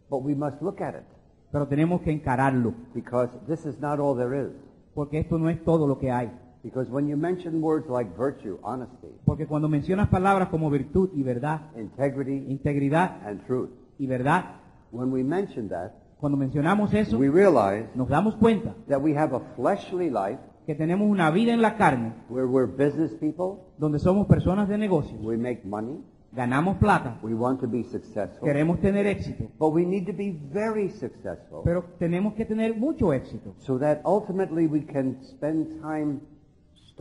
but 0.10 0.22
we 0.22 0.36
must 0.36 0.62
look 0.62 0.82
at 0.82 0.96
it 0.96 1.14
pero 1.54 1.68
tenemos 1.68 2.02
que 2.02 2.12
encararlo. 2.12 2.74
because 2.96 3.30
this 3.48 3.64
is 3.66 3.80
not 3.80 4.00
all 4.00 4.16
there 4.18 4.36
is. 4.36 4.52
Porque 4.96 5.20
esto 5.20 5.38
no 5.38 5.50
es 5.50 5.64
todo 5.64 5.88
lo 5.88 6.00
que 6.00 6.12
hay. 6.12 6.32
Because 6.64 6.90
when 6.90 7.08
you 7.08 7.18
mention 7.18 7.62
words 7.62 7.90
like 7.90 8.16
virtue, 8.16 8.58
honesty, 8.64 9.10
Porque 9.26 9.46
cuando 9.46 9.68
mencionas 9.68 10.08
palabras 10.08 10.48
como 10.48 10.70
virtud 10.70 11.10
y 11.14 11.22
verdad, 11.22 11.72
integrity, 11.76 12.46
integridad 12.48 13.22
and 13.28 13.46
truth, 13.46 13.70
y 14.00 14.08
verdad, 14.08 14.46
when 14.92 15.12
we 15.12 15.24
mention 15.24 15.68
that, 15.70 15.92
cuando 16.20 16.38
mencionamos 16.38 16.94
eso, 16.94 17.18
we 17.18 17.30
realize 17.30 17.90
nos 17.96 18.08
damos 18.08 18.36
cuenta 18.36 18.74
that 18.88 19.02
we 19.02 19.14
have 19.14 19.36
a 19.36 19.42
fleshly 19.58 20.10
life 20.10 20.40
que 20.66 20.74
tenemos 20.74 21.10
una 21.10 21.32
vida 21.32 21.54
en 21.54 21.62
la 21.62 21.76
carne 21.76 22.14
where 22.30 22.48
we're 22.48 22.66
business 22.66 23.14
people, 23.16 23.62
donde 23.78 24.00
somos 24.00 24.26
personas 24.28 24.70
de 24.70 24.78
negocios, 24.78 25.20
we 25.22 25.36
make 25.36 25.66
money, 25.66 26.02
ganamos 26.32 26.78
plata, 26.78 27.20
we 27.22 27.34
want 27.34 27.60
to 27.60 27.68
be 27.68 27.84
successful, 27.84 28.48
queremos 28.48 28.80
tener 28.80 29.06
éxito, 29.06 29.50
but 29.60 29.74
we 29.74 29.86
need 29.86 30.06
to 30.06 30.14
be 30.14 30.32
very 30.54 30.90
successful. 30.90 31.62
Pero 31.66 31.84
tenemos 32.00 32.36
que 32.36 32.46
tener 32.46 32.74
mucho 32.78 33.12
éxito, 33.12 33.54
so 33.58 33.78
that 33.78 34.00
ultimately 34.06 34.66
we 34.66 34.86
can 34.86 35.22
spend 35.24 35.82
time 35.82 36.22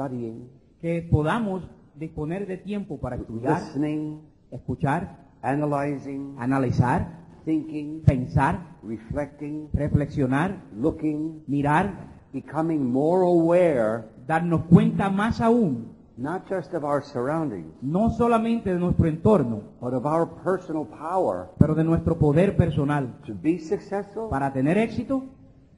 studying, 0.02 0.48
que 0.80 1.06
podamos 1.10 1.62
disponer 1.94 2.46
de 2.46 2.56
tiempo 2.56 2.98
para 2.98 3.16
estudiar, 3.16 3.60
listening, 3.60 4.20
escuchar, 4.50 5.16
analyzing, 5.42 6.36
analizar, 6.38 7.06
thinking, 7.44 8.02
pensar, 8.04 8.78
reflecting, 8.82 9.68
reflexionar, 9.72 10.56
looking, 10.76 11.42
mirar, 11.46 11.92
becoming 12.32 12.84
more 12.90 13.24
aware 13.24 14.04
darnos 14.26 14.62
cuenta 14.68 15.10
más 15.10 15.40
aún, 15.40 15.92
not 16.16 16.48
just 16.48 16.72
of 16.74 16.84
our 16.84 17.02
surroundings, 17.02 17.66
no 17.82 18.10
solamente 18.10 18.72
de 18.72 18.78
nuestro 18.78 19.06
entorno, 19.08 19.62
but 19.80 19.92
of 19.92 20.06
our 20.06 20.28
personal 20.42 20.86
power 20.86 21.48
pero 21.58 21.74
de 21.74 21.84
nuestro 21.84 22.18
poder 22.18 22.56
personal 22.56 23.14
to 23.26 23.34
be 23.34 23.58
successful. 23.58 24.28
para 24.30 24.52
tener 24.52 24.78
éxito 24.78 25.24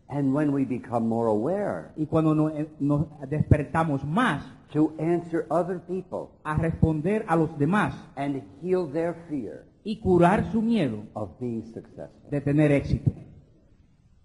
And 0.09 0.35
when 0.35 0.53
we 0.53 0.65
become 0.65 1.09
more 1.09 1.29
aware, 1.29 1.93
y 1.97 2.07
cuando 2.07 2.35
no- 2.35 2.51
eh, 2.51 2.69
nos 2.79 3.07
despertamos 3.29 4.05
más 4.05 4.45
to 4.73 4.93
answer 4.99 5.47
other 5.51 5.81
people 5.81 6.31
a 6.45 6.57
responder 6.57 7.25
a 7.29 7.37
los 7.37 7.59
demás 7.59 7.95
and 8.17 8.43
heal 8.63 8.91
their 8.93 9.15
fear 9.29 9.67
y 9.83 10.01
curar 10.01 10.51
su 10.53 10.61
miedo 10.61 11.05
of 11.15 11.31
being 11.41 11.63
successful. 11.73 12.31
de 12.31 12.41
tener 12.41 12.71
éxito. 12.73 13.11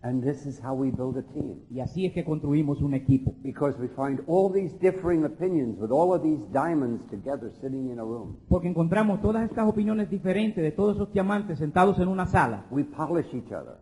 And 0.01 0.23
this 0.23 0.45
is 0.45 0.61
how 0.63 0.73
we 0.73 0.91
build 0.91 1.17
a 1.17 1.23
team. 1.33 1.65
Y 1.69 1.81
así 1.81 2.05
es 2.05 2.13
que 2.13 2.23
construimos 2.23 2.81
un 2.81 2.93
equipo. 2.93 3.35
Because 3.43 3.77
we 3.77 3.89
find 3.89 4.21
all 4.27 4.49
these 4.49 4.73
differing 4.79 5.25
opinions 5.25 5.77
with 5.77 5.91
all 5.91 6.13
of 6.13 6.23
these 6.23 6.41
diamonds 6.53 7.05
together 7.09 7.51
sitting 7.59 7.89
in 7.91 7.99
a 7.99 8.03
room. 8.03 8.37
Porque 8.47 8.69
encontramos 8.69 9.21
todas 9.21 9.43
estas 9.49 9.67
opiniones 9.67 10.09
diferentes 10.09 10.63
de 10.63 10.71
todos 10.71 10.95
esos 10.95 11.11
diamantes 11.11 11.59
sentados 11.59 11.99
en 11.99 12.07
una 12.07 12.25
sala 12.27 12.65
We 12.71 12.85
polish 12.85 13.33
each 13.33 13.51
other. 13.51 13.75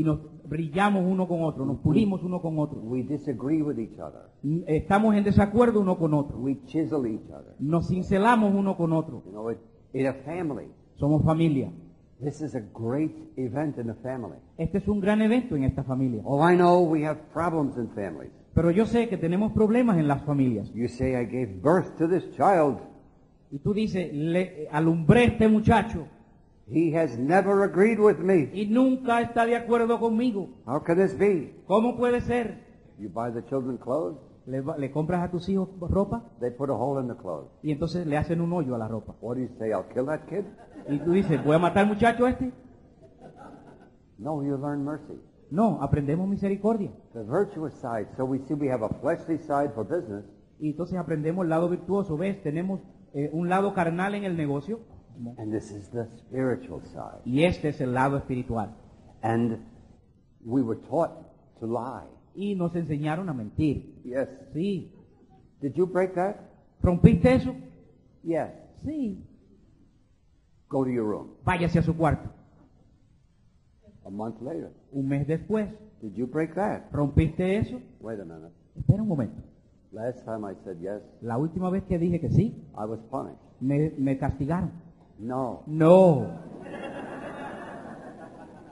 Y 0.00 0.04
nos 0.04 0.18
brillamos 0.48 1.04
uno 1.06 1.28
con 1.28 1.42
otro, 1.42 1.66
nos 1.66 1.78
pulimos 1.80 2.22
uno 2.22 2.40
con 2.40 2.58
otro. 2.58 2.80
We 2.80 3.02
disagree 3.02 3.62
with 3.62 3.78
each 3.78 3.98
other. 3.98 4.22
N- 4.42 4.64
Estamos 4.66 5.14
en 5.14 5.24
desacuerdo 5.24 5.80
uno 5.80 5.98
con 5.98 6.14
otro. 6.14 6.38
We 6.38 6.56
chisel 6.64 7.06
each 7.06 7.28
other. 7.30 7.54
Nos 7.58 7.88
cincelamos 7.88 8.54
uno 8.54 8.76
con 8.76 8.92
otro. 8.92 9.22
You 9.26 9.32
know, 9.32 9.50
in 9.92 10.06
a 10.06 10.14
family, 10.24 10.68
Somos 10.96 11.22
familia. 11.24 11.70
this 12.22 12.40
is 12.40 12.54
a 12.54 12.60
great 12.60 13.12
event 13.36 13.76
in 13.78 13.90
a 13.90 13.94
family. 13.96 14.36
Este 14.58 14.78
es 14.78 14.88
un 14.88 15.00
gran 15.00 15.20
evento 15.22 15.54
en 15.56 15.64
esta 15.64 15.82
familia. 15.84 16.22
Oh, 16.24 16.40
I 16.42 16.54
know 16.56 16.80
we 16.88 17.04
have 17.06 17.18
problems 17.32 17.76
in 17.76 17.88
families. 17.90 18.32
Pero 18.54 18.70
yo 18.70 18.84
sé 18.86 19.08
que 19.08 19.16
tenemos 19.18 19.52
problemas 19.52 19.98
en 19.98 20.08
las 20.08 20.22
familias. 20.24 20.72
You 20.74 20.88
say, 20.88 21.12
I 21.14 21.24
gave 21.26 21.60
birth 21.62 21.96
to 21.98 22.08
this 22.08 22.30
child. 22.32 22.78
Y 23.50 23.58
tú 23.58 23.74
dices, 23.74 24.12
le 24.14 24.66
alumbré 24.70 25.20
a 25.20 25.24
este 25.24 25.48
muchacho 25.48 26.06
He 26.72 26.92
has 26.96 27.18
never 27.18 27.62
agreed 27.64 27.98
with 27.98 28.18
me. 28.18 28.48
y 28.52 28.66
nunca 28.66 29.20
está 29.20 29.44
de 29.46 29.56
acuerdo 29.56 29.98
conmigo. 29.98 30.48
How 30.66 30.82
can 30.82 30.96
this 30.98 31.16
be? 31.18 31.62
¿Cómo 31.66 31.96
puede 31.96 32.20
ser? 32.20 32.64
You 32.98 33.08
buy 33.08 33.32
the 33.32 33.42
children 33.48 33.76
clothes, 33.78 34.18
Le, 34.46 34.62
le 34.78 34.90
compras 34.90 35.22
a 35.22 35.30
tus 35.30 35.48
hijos 35.48 35.68
ropa 35.80 36.22
they 36.40 36.50
put 36.50 36.70
a 36.70 36.74
hole 36.74 37.00
in 37.00 37.08
the 37.08 37.14
clothes. 37.16 37.50
y 37.62 37.72
entonces 37.72 38.06
le 38.06 38.16
hacen 38.16 38.40
un 38.40 38.52
hoyo 38.52 38.74
a 38.74 38.78
la 38.78 38.88
ropa. 38.88 39.14
What 39.20 39.36
do 39.36 39.42
you 39.42 39.48
say? 39.58 39.70
I'll 39.70 39.86
kill 39.92 40.06
that 40.06 40.26
kid? 40.28 40.44
Y 40.88 40.98
tú 41.00 41.12
dices, 41.12 41.42
¿voy 41.44 41.56
a 41.56 41.58
matar 41.58 41.84
al 41.84 41.88
muchacho 41.88 42.26
este? 42.26 42.52
No, 44.18 44.42
you 44.42 44.56
learn 44.56 44.84
mercy. 44.84 45.14
No, 45.50 45.78
aprendemos 45.82 46.28
misericordia. 46.28 46.90
The 47.12 47.22
virtuous 47.24 47.74
side. 47.74 48.06
So 48.16 48.24
we 48.24 48.38
see 48.46 48.54
we 48.54 48.68
have 48.70 48.84
a 48.84 48.88
fleshly 49.00 49.38
side 49.38 49.72
for 49.74 49.84
business, 49.84 50.24
Y 50.58 50.70
entonces 50.70 50.98
aprendemos 50.98 51.44
el 51.44 51.50
lado 51.50 51.68
virtuoso. 51.68 52.16
¿Ves? 52.16 52.42
Tenemos 52.42 52.80
eh, 53.14 53.30
un 53.32 53.48
lado 53.48 53.72
carnal 53.74 54.14
en 54.14 54.24
el 54.24 54.36
negocio 54.36 54.80
and 55.38 55.52
this 55.52 55.70
is 55.70 55.88
the 55.90 56.06
spiritual 56.18 56.80
side. 56.92 57.20
y 57.24 57.44
este 57.44 57.68
es 57.68 57.80
el 57.80 57.92
lado 57.92 58.16
espiritual. 58.16 58.70
And 59.22 59.58
we 60.44 60.62
were 60.62 60.78
taught 60.88 61.10
to 61.60 61.66
lie. 61.66 62.06
Y 62.34 62.54
nos 62.54 62.74
enseñaron 62.74 63.28
a 63.28 63.34
mentir. 63.34 64.00
Yes. 64.04 64.28
Sí. 64.54 64.90
Did 65.60 65.74
you 65.74 65.86
break 65.86 66.14
that? 66.14 66.36
¿Rompiste 66.82 67.34
eso? 67.34 67.54
Yes. 68.22 68.50
Sí. 68.84 69.22
Go 70.68 70.84
to 70.84 70.90
your 70.90 71.04
room. 71.06 71.28
Váyase 71.44 71.78
a 71.80 71.82
su 71.82 71.94
cuarto. 71.96 72.30
A 74.06 74.10
month 74.10 74.40
later. 74.40 74.70
Un 74.92 75.08
mes 75.08 75.26
después, 75.26 75.68
Did 76.00 76.14
you 76.14 76.26
break 76.26 76.54
that? 76.54 76.90
¿rompiste 76.92 77.58
eso? 77.58 77.78
Wait 78.00 78.18
a 78.20 78.24
minute. 78.24 78.52
Espera 78.74 79.02
un 79.02 79.08
momento. 79.08 79.42
Last 79.92 80.24
time 80.24 80.44
I 80.50 80.54
said 80.64 80.78
yes, 80.80 81.02
La 81.20 81.36
última 81.36 81.68
vez 81.68 81.82
que 81.84 81.98
dije 81.98 82.20
que 82.20 82.30
sí, 82.30 82.64
I 82.74 82.84
was 82.86 83.00
punished. 83.10 83.38
me, 83.60 83.90
me 83.98 84.16
castigaron. 84.16 84.70
No. 85.20 85.62
No, 85.66 86.26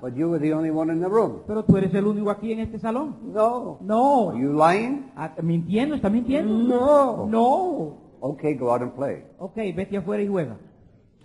But 0.01 0.15
you 0.17 0.29
were 0.31 0.39
the 0.39 0.53
only 0.53 0.71
one 0.71 0.91
in 0.93 1.01
the 1.01 1.09
room. 1.09 1.43
pero 1.47 1.65
tú 1.65 1.77
eres 1.77 1.93
el 1.93 2.07
único 2.07 2.31
aquí 2.31 2.53
en 2.53 2.61
este 2.61 2.79
salón. 2.79 3.17
No. 3.35 3.79
No. 3.81 4.31
Are 4.31 4.39
you 4.41 4.53
lying? 4.53 5.11
Ah, 5.17 5.35
¿Mintiendo? 5.43 5.97
¿Está 5.97 6.09
mintiendo? 6.09 6.55
No. 6.55 7.27
No. 7.27 7.99
Okay, 8.21 8.55
go 8.55 8.73
out 8.73 8.83
and 8.83 8.93
play. 8.93 9.25
Ok, 9.39 9.57
vete 9.57 9.97
afuera 9.97 10.23
y 10.23 10.29
juega. 10.29 10.57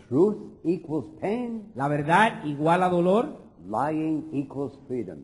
Truth 0.10 0.38
equals 0.64 1.06
pain. 1.22 1.72
La 1.76 1.88
verdad 1.88 2.44
igual 2.46 2.82
a 2.84 2.90
dolor, 2.90 3.38
Lying 3.66 4.30
equals 4.34 4.78
freedom. 4.88 5.20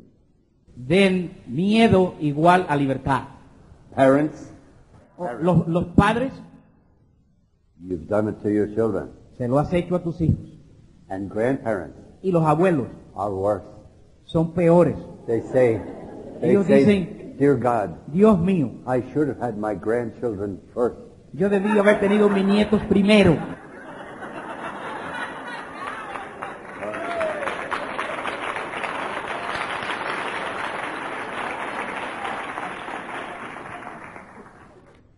del 0.76 1.32
miedo 1.48 2.14
igual 2.20 2.66
a 2.70 2.76
libertad. 2.76 3.24
Parents, 3.96 4.54
O- 5.18 5.28
Los, 5.42 5.68
los 5.68 5.86
padres 5.96 6.32
you've 7.82 8.06
done 8.08 8.30
it 8.30 8.38
to 8.44 8.50
your 8.50 8.68
children. 8.76 9.10
Se 9.40 9.48
lo 9.48 9.58
has 9.58 9.72
hecho 9.74 9.96
a 9.96 10.04
tus 10.04 10.20
hijos. 10.22 10.46
And 11.10 11.32
grandparents 11.32 11.98
Y 12.22 12.32
los 12.32 12.44
abuelos 12.46 12.88
are 13.16 13.34
worse. 13.34 13.66
son 14.26 14.54
peores. 14.54 14.96
They 15.26 15.42
say, 15.42 15.82
they 16.42 16.52
Ellos 16.52 16.68
say, 16.68 16.84
dicen- 16.86 17.38
Dear 17.40 17.56
God, 17.56 17.96
Dios 18.12 18.38
mío, 18.38 18.82
I 18.86 19.02
should 19.14 19.30
have 19.30 19.40
had 19.40 19.58
my 19.58 19.74
grandchildren 19.74 20.60
first. 20.74 20.98
yo 21.34 21.48
debí 21.50 21.70
haber 21.70 22.00
tenido 22.02 22.30
mis 22.30 22.44
nietos 22.46 22.82
primero. 22.90 23.38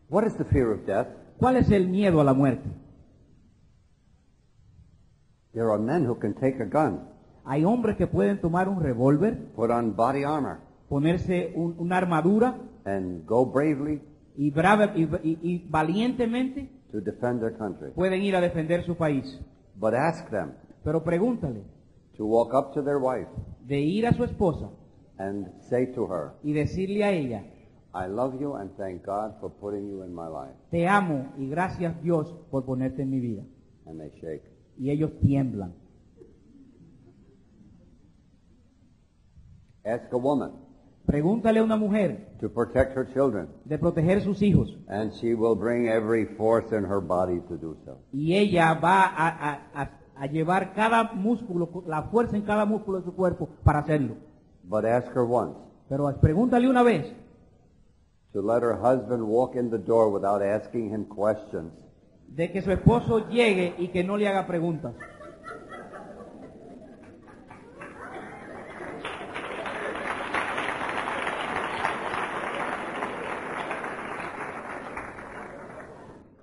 What 0.09 0.25
is 0.25 0.33
the 0.35 0.43
fear 0.45 0.71
of 0.71 0.85
death? 0.85 1.07
¿Cuál 1.39 1.55
es 1.57 1.71
el 1.71 1.87
miedo 1.87 2.19
a 2.21 2.23
la 2.23 2.33
muerte? 2.33 2.69
There 5.53 5.69
are 5.69 5.79
men 5.79 6.05
who 6.05 6.15
can 6.19 6.33
take 6.33 6.61
a 6.61 6.65
gun, 6.65 7.07
Hay 7.45 7.63
hombres 7.63 7.97
que 7.97 8.05
pueden 8.07 8.39
tomar 8.39 8.69
un 8.69 8.79
revólver, 8.81 9.35
put 9.55 9.71
on 9.71 9.95
body 9.95 10.23
armor, 10.23 10.59
ponerse 10.87 11.51
un- 11.55 11.75
una 11.79 11.97
armadura 11.97 12.55
and 12.85 13.25
go 13.25 13.45
bravely 13.45 14.01
y, 14.37 14.51
brava- 14.51 14.93
y- 14.95 15.09
y- 15.23 15.39
y 15.41 15.67
valientemente 15.69 16.69
to 16.91 17.01
defend 17.01 17.39
their 17.41 17.57
country. 17.57 17.91
pueden 17.95 18.21
ir 18.21 18.35
a 18.35 18.41
defender 18.41 18.83
su 18.85 18.95
país. 18.95 19.39
But 19.75 19.93
ask 19.95 20.29
them 20.29 20.51
Pero 20.83 21.03
pregúntale 21.03 21.63
to 22.17 22.25
walk 22.25 22.53
up 22.53 22.73
to 22.73 22.83
their 22.83 22.97
wife 22.97 23.29
de 23.65 23.79
ir 23.81 24.05
a 24.07 24.13
su 24.13 24.23
esposa 24.23 24.69
and 25.17 25.47
say 25.69 25.87
to 25.93 26.05
her, 26.07 26.33
y 26.43 26.53
decirle 26.53 27.03
a 27.03 27.11
ella, 27.11 27.43
I 27.93 28.07
love 28.07 28.39
you 28.39 28.55
and 28.55 28.71
thank 28.77 29.03
God 29.05 29.33
for 29.41 29.49
putting 29.51 29.89
you 29.89 30.03
in 30.03 30.13
my 30.13 30.27
life. 30.27 30.55
te 30.69 30.87
amo 30.87 31.25
y 31.37 31.49
gracias 31.49 32.01
Dios 32.03 32.33
por 32.51 32.65
ponerte 32.65 33.01
en 33.01 33.09
mi 33.09 33.19
vida. 33.19 33.43
And 33.87 33.99
they 33.99 34.11
shake. 34.21 34.43
Y 34.81 34.89
ellos 34.89 35.11
tiemblan. 35.21 35.75
Ask 39.85 40.11
a 40.11 40.17
woman 40.17 40.51
Pregúntale 41.05 41.59
a 41.59 41.63
una 41.63 41.75
mujer 41.77 42.35
to 42.39 42.49
protect 42.49 42.95
her 42.95 43.05
children, 43.13 43.47
de 43.65 43.77
proteger 43.77 44.21
sus 44.23 44.41
hijos 44.41 44.75
and 44.87 45.11
she 45.13 45.33
will 45.35 45.55
bring 45.55 45.87
every 45.87 46.25
force 46.25 46.71
in 46.75 46.83
her 46.83 46.99
body 46.99 47.39
to 47.47 47.57
do 47.57 47.75
so. 47.85 47.99
y 48.11 48.33
ella 48.35 48.73
va 48.75 49.03
a, 49.05 49.27
a- 49.27 49.81
a- 49.81 49.91
a 50.15 50.25
llevar 50.27 50.73
cada 50.73 51.11
músculo, 51.13 51.83
la 51.87 52.03
fuerza 52.03 52.35
en 52.37 52.43
cada 52.43 52.65
músculo 52.65 52.99
de 52.99 53.05
su 53.05 53.13
cuerpo 53.15 53.49
para 53.63 53.79
hacerlo. 53.79 54.15
But 54.63 54.85
ask 54.85 55.07
her 55.15 55.23
once 55.23 55.57
Pero 55.89 56.11
pregúntale 56.19 56.67
una 56.69 56.81
vez 56.83 57.05
to 58.33 58.41
let 58.41 58.63
her 58.63 58.75
husband 58.81 59.23
walk 59.23 59.55
in 59.55 59.69
the 59.69 59.77
door 59.79 60.09
without 60.11 60.41
asking 60.41 60.89
him 60.91 61.05
questions. 61.05 61.73
De 62.35 62.51
que 62.51 62.61
su 62.61 62.71
esposo 62.71 63.29
llegue 63.29 63.75
y 63.77 63.89
que 63.89 64.03
no 64.03 64.17
le 64.17 64.27
haga 64.27 64.47
preguntas. 64.47 64.93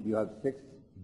You 0.04 0.16
have 0.16 0.30
six 0.42 0.56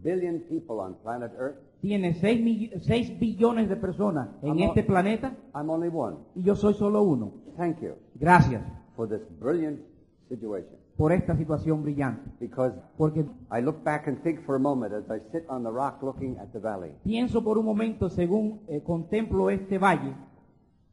billion 0.03 0.41
people 0.49 0.81
on 0.81 0.95
planet 1.03 1.33
Earth. 1.39 1.57
Tiene 1.81 2.15
6 2.15 3.19
billones 3.21 3.69
de 3.69 3.77
personas 3.77 4.29
en 4.43 4.53
Amor. 4.53 4.69
este 4.69 4.85
planeta 4.85 5.37
I'm 5.55 5.69
only 5.69 5.91
one. 5.93 6.17
y 6.35 6.43
yo 6.43 6.57
soy 6.57 6.73
solo 6.75 7.03
uno. 7.03 7.33
Thank 7.59 7.81
you 7.83 7.95
Gracias 8.15 8.63
for 8.97 9.07
this 9.07 9.21
brilliant 9.39 9.81
situation. 10.29 10.84
Por 10.97 11.13
esta 11.13 11.37
situación 11.37 11.83
brillante. 11.83 12.31
Because 12.41 12.75
Porque 12.97 13.25
I 13.51 13.61
look 13.61 13.83
back 13.83 14.07
and 14.07 14.19
think 14.23 14.41
for 14.45 14.55
a 14.57 14.59
moment 14.61 14.93
as 14.95 15.11
I 15.11 15.21
sit 15.33 15.45
on 15.49 15.63
the 15.65 15.71
rock 15.71 16.03
looking 16.03 16.37
at 16.39 16.53
the 16.53 16.61
valley. 16.61 16.93
pienso 17.03 17.43
por 17.43 17.59
un 17.59 17.65
momento, 17.65 18.09
según 18.09 18.61
eh, 18.69 18.81
contemplo 18.83 19.51
este 19.51 19.79
valle, 19.79 20.15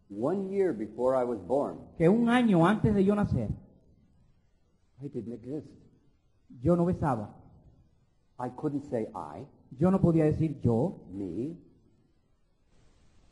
One 0.09 0.49
year 0.49 0.73
before 0.73 1.15
I 1.15 1.23
was 1.23 1.39
born, 1.47 1.77
que 1.97 2.09
un 2.09 2.27
año 2.29 2.65
antes 2.65 2.93
de 2.93 3.03
yo 3.05 3.15
nacer, 3.15 3.49
I 5.01 5.07
didn't 5.07 5.33
exist. 5.33 5.67
yo 6.61 6.75
no 6.75 6.85
besaba. 6.85 7.29
I 8.39 8.49
couldn't 8.49 8.83
say 8.89 9.07
I, 9.15 9.45
Yo 9.79 9.89
no 9.91 10.01
podía 10.01 10.25
decir 10.25 10.59
yo 10.61 10.97
me, 11.13 11.55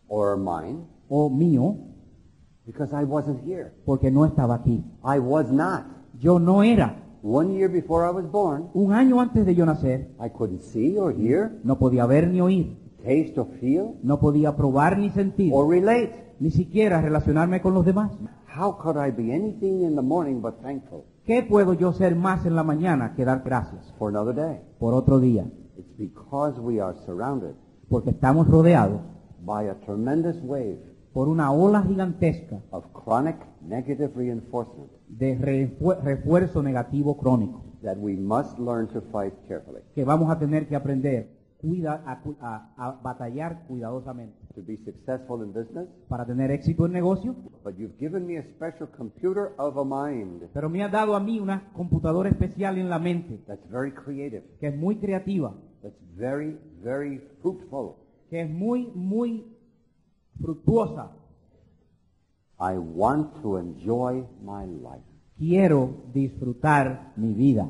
or 0.07 0.37
mine, 0.37 0.85
o 1.09 1.29
mío 1.29 1.75
because 2.65 2.93
I 2.93 3.03
wasn't 3.03 3.43
here. 3.43 3.73
porque 3.85 4.09
no 4.11 4.23
estaba 4.25 4.55
aquí. 4.55 4.83
I 5.03 5.19
was 5.19 5.51
not. 5.51 5.83
Yo 6.19 6.39
no 6.39 6.63
era. 6.63 7.03
One 7.23 7.53
year 7.53 7.69
before 7.71 8.05
I 8.07 8.11
was 8.11 8.29
born, 8.31 8.67
Un 8.73 8.93
año 8.93 9.19
antes 9.19 9.45
de 9.45 9.55
yo 9.55 9.65
nacer, 9.65 10.11
I 10.19 10.29
couldn't 10.29 10.61
see 10.61 10.97
or 10.97 11.13
hear, 11.13 11.59
no 11.63 11.77
podía 11.79 12.05
ver 12.05 12.27
ni 12.29 12.39
oír, 12.41 12.77
taste 13.03 13.39
or 13.39 13.47
feel, 13.59 13.95
no 14.03 14.19
podía 14.19 14.55
probar 14.55 14.97
ni 14.97 15.09
sentir, 15.09 15.51
or 15.53 15.69
relate. 15.69 16.35
ni 16.39 16.51
siquiera 16.51 17.01
relacionarme 17.01 17.61
con 17.61 17.73
los 17.73 17.85
demás. 17.85 18.11
How 18.57 18.77
could 18.77 18.97
I 18.97 19.11
be 19.11 19.33
anything 19.33 19.81
in 19.83 19.95
the 19.95 20.01
morning 20.01 20.41
but 20.41 20.61
thankful 20.61 21.03
¿Qué 21.25 21.43
puedo 21.43 21.73
yo 21.73 21.93
ser 21.93 22.15
más 22.15 22.45
en 22.45 22.55
la 22.55 22.63
mañana 22.63 23.13
que 23.15 23.23
dar 23.25 23.43
gracias 23.43 23.93
for 23.99 24.09
another 24.09 24.33
day? 24.35 24.61
por 24.79 24.93
otro 24.93 25.19
día? 25.19 25.45
It's 25.77 25.95
because 25.97 26.59
we 26.59 26.81
are 26.81 26.95
surrounded 27.05 27.53
Porque 27.89 28.09
estamos 28.11 28.47
rodeados 28.47 29.01
by 29.45 29.67
a 29.69 29.75
tremendous 29.85 30.37
wave 30.43 30.79
por 31.13 31.27
una 31.27 31.51
ola 31.51 31.81
gigantesca 31.83 32.61
of 32.71 32.85
chronic 32.93 33.35
negative 33.61 34.11
reinforcement 34.15 34.89
de 35.07 35.37
refu- 35.37 35.99
refuerzo 36.03 36.61
negativo 36.61 37.17
crónico 37.17 37.63
that 37.81 37.97
we 37.97 38.15
must 38.15 38.57
learn 38.59 38.87
to 38.87 39.01
fight 39.11 39.33
carefully. 39.47 39.81
que 39.95 40.03
vamos 40.03 40.29
a 40.29 40.37
tener 40.37 40.67
que 40.67 40.75
aprender 40.75 41.29
cuida- 41.61 42.03
a, 42.05 42.21
cu- 42.21 42.35
a- 42.41 42.73
a 42.77 42.91
batallar 43.01 43.65
cuidadosamente 43.67 44.37
To 44.55 44.61
be 44.65 44.77
successful 44.77 45.41
in 45.43 45.53
business, 45.53 45.87
para 46.09 46.25
tener 46.25 46.51
éxito 46.51 46.85
en 46.85 46.91
negocio. 46.91 47.35
but 47.63 47.75
you've 47.77 47.97
given 47.99 48.25
me 48.25 48.37
a 48.37 48.43
special 48.43 48.87
computer 48.97 49.51
of 49.57 49.77
a 49.77 49.83
mind 49.85 50.43
Pero 50.53 50.69
me 50.69 50.83
ha 50.83 50.89
dado 50.89 51.15
a 51.15 51.19
mí 51.19 51.39
una 51.39 51.71
computadora 51.73 52.29
especial 52.29 52.77
en 52.77 52.89
la 52.89 52.99
mente 52.99 53.39
that's 53.47 53.67
very 53.69 53.91
creative, 53.91 54.43
que 54.59 54.67
es 54.67 54.75
muy 54.77 54.97
creativa, 54.97 55.53
that's 55.81 55.97
very, 56.15 56.57
very 56.83 57.19
fruitful. 57.41 57.93
que 58.29 58.41
es 58.41 58.49
muy, 58.49 58.91
muy 58.93 59.45
fructuosa. 60.41 61.11
I 62.59 62.77
want 62.77 63.41
to 63.41 63.57
enjoy 63.57 64.25
my 64.43 64.65
life. 64.65 65.03
Quiero 65.37 66.03
disfrutar 66.13 67.13
mi 67.15 67.33
vida. 67.33 67.69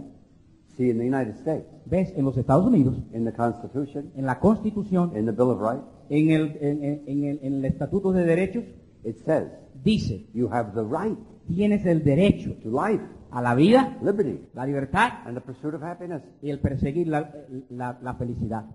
See, 0.76 0.90
in 0.90 0.98
the 0.98 1.06
United 1.06 1.36
States, 1.42 1.68
¿Ves? 1.86 2.14
En 2.16 2.24
los 2.26 2.38
Estados 2.38 2.66
Unidos, 2.66 2.96
in 3.14 3.26
the 3.26 3.34
Constitution, 3.34 4.12
en 4.16 4.26
la 4.26 4.40
Constitución, 4.40 5.16
in 5.18 5.26
the 5.26 5.32
Bill 5.32 5.50
of 5.52 5.60
Rights, 5.60 5.84
en 6.10 6.30
el, 6.32 6.58
en, 6.62 6.84
en- 6.84 7.24
el, 7.26 7.40
en 7.44 7.54
el 7.56 7.66
Estatuto 7.66 8.12
de 8.12 8.24
Derechos, 8.26 8.64
it 9.04 9.18
says 9.26 9.48
dice, 9.84 10.28
you 10.34 10.48
have 10.52 10.74
the 10.74 10.84
right 10.84 11.18
tienes 11.48 11.86
el 11.86 12.04
derecho 12.04 12.54
to 12.62 12.70
life, 12.70 13.04
a 13.32 13.42
la 13.42 13.56
vida, 13.56 13.98
liberty, 14.04 14.40
la 14.54 14.66
libertad 14.66 15.10
and 15.26 15.36
the 15.36 15.42
pursuit 15.42 15.74
of 15.74 15.82
happiness. 15.84 16.22
y 16.42 16.50
el 16.52 16.60
perseguir 16.60 17.08
la, 17.08 17.30
la- 17.70 17.98
la 18.02 18.14
felicidad. 18.16 18.66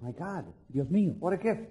My 0.00 0.12
God, 0.12 0.44
Dios 0.68 0.90
mío, 0.90 1.14
what 1.20 1.32
a 1.32 1.38
gift. 1.38 1.62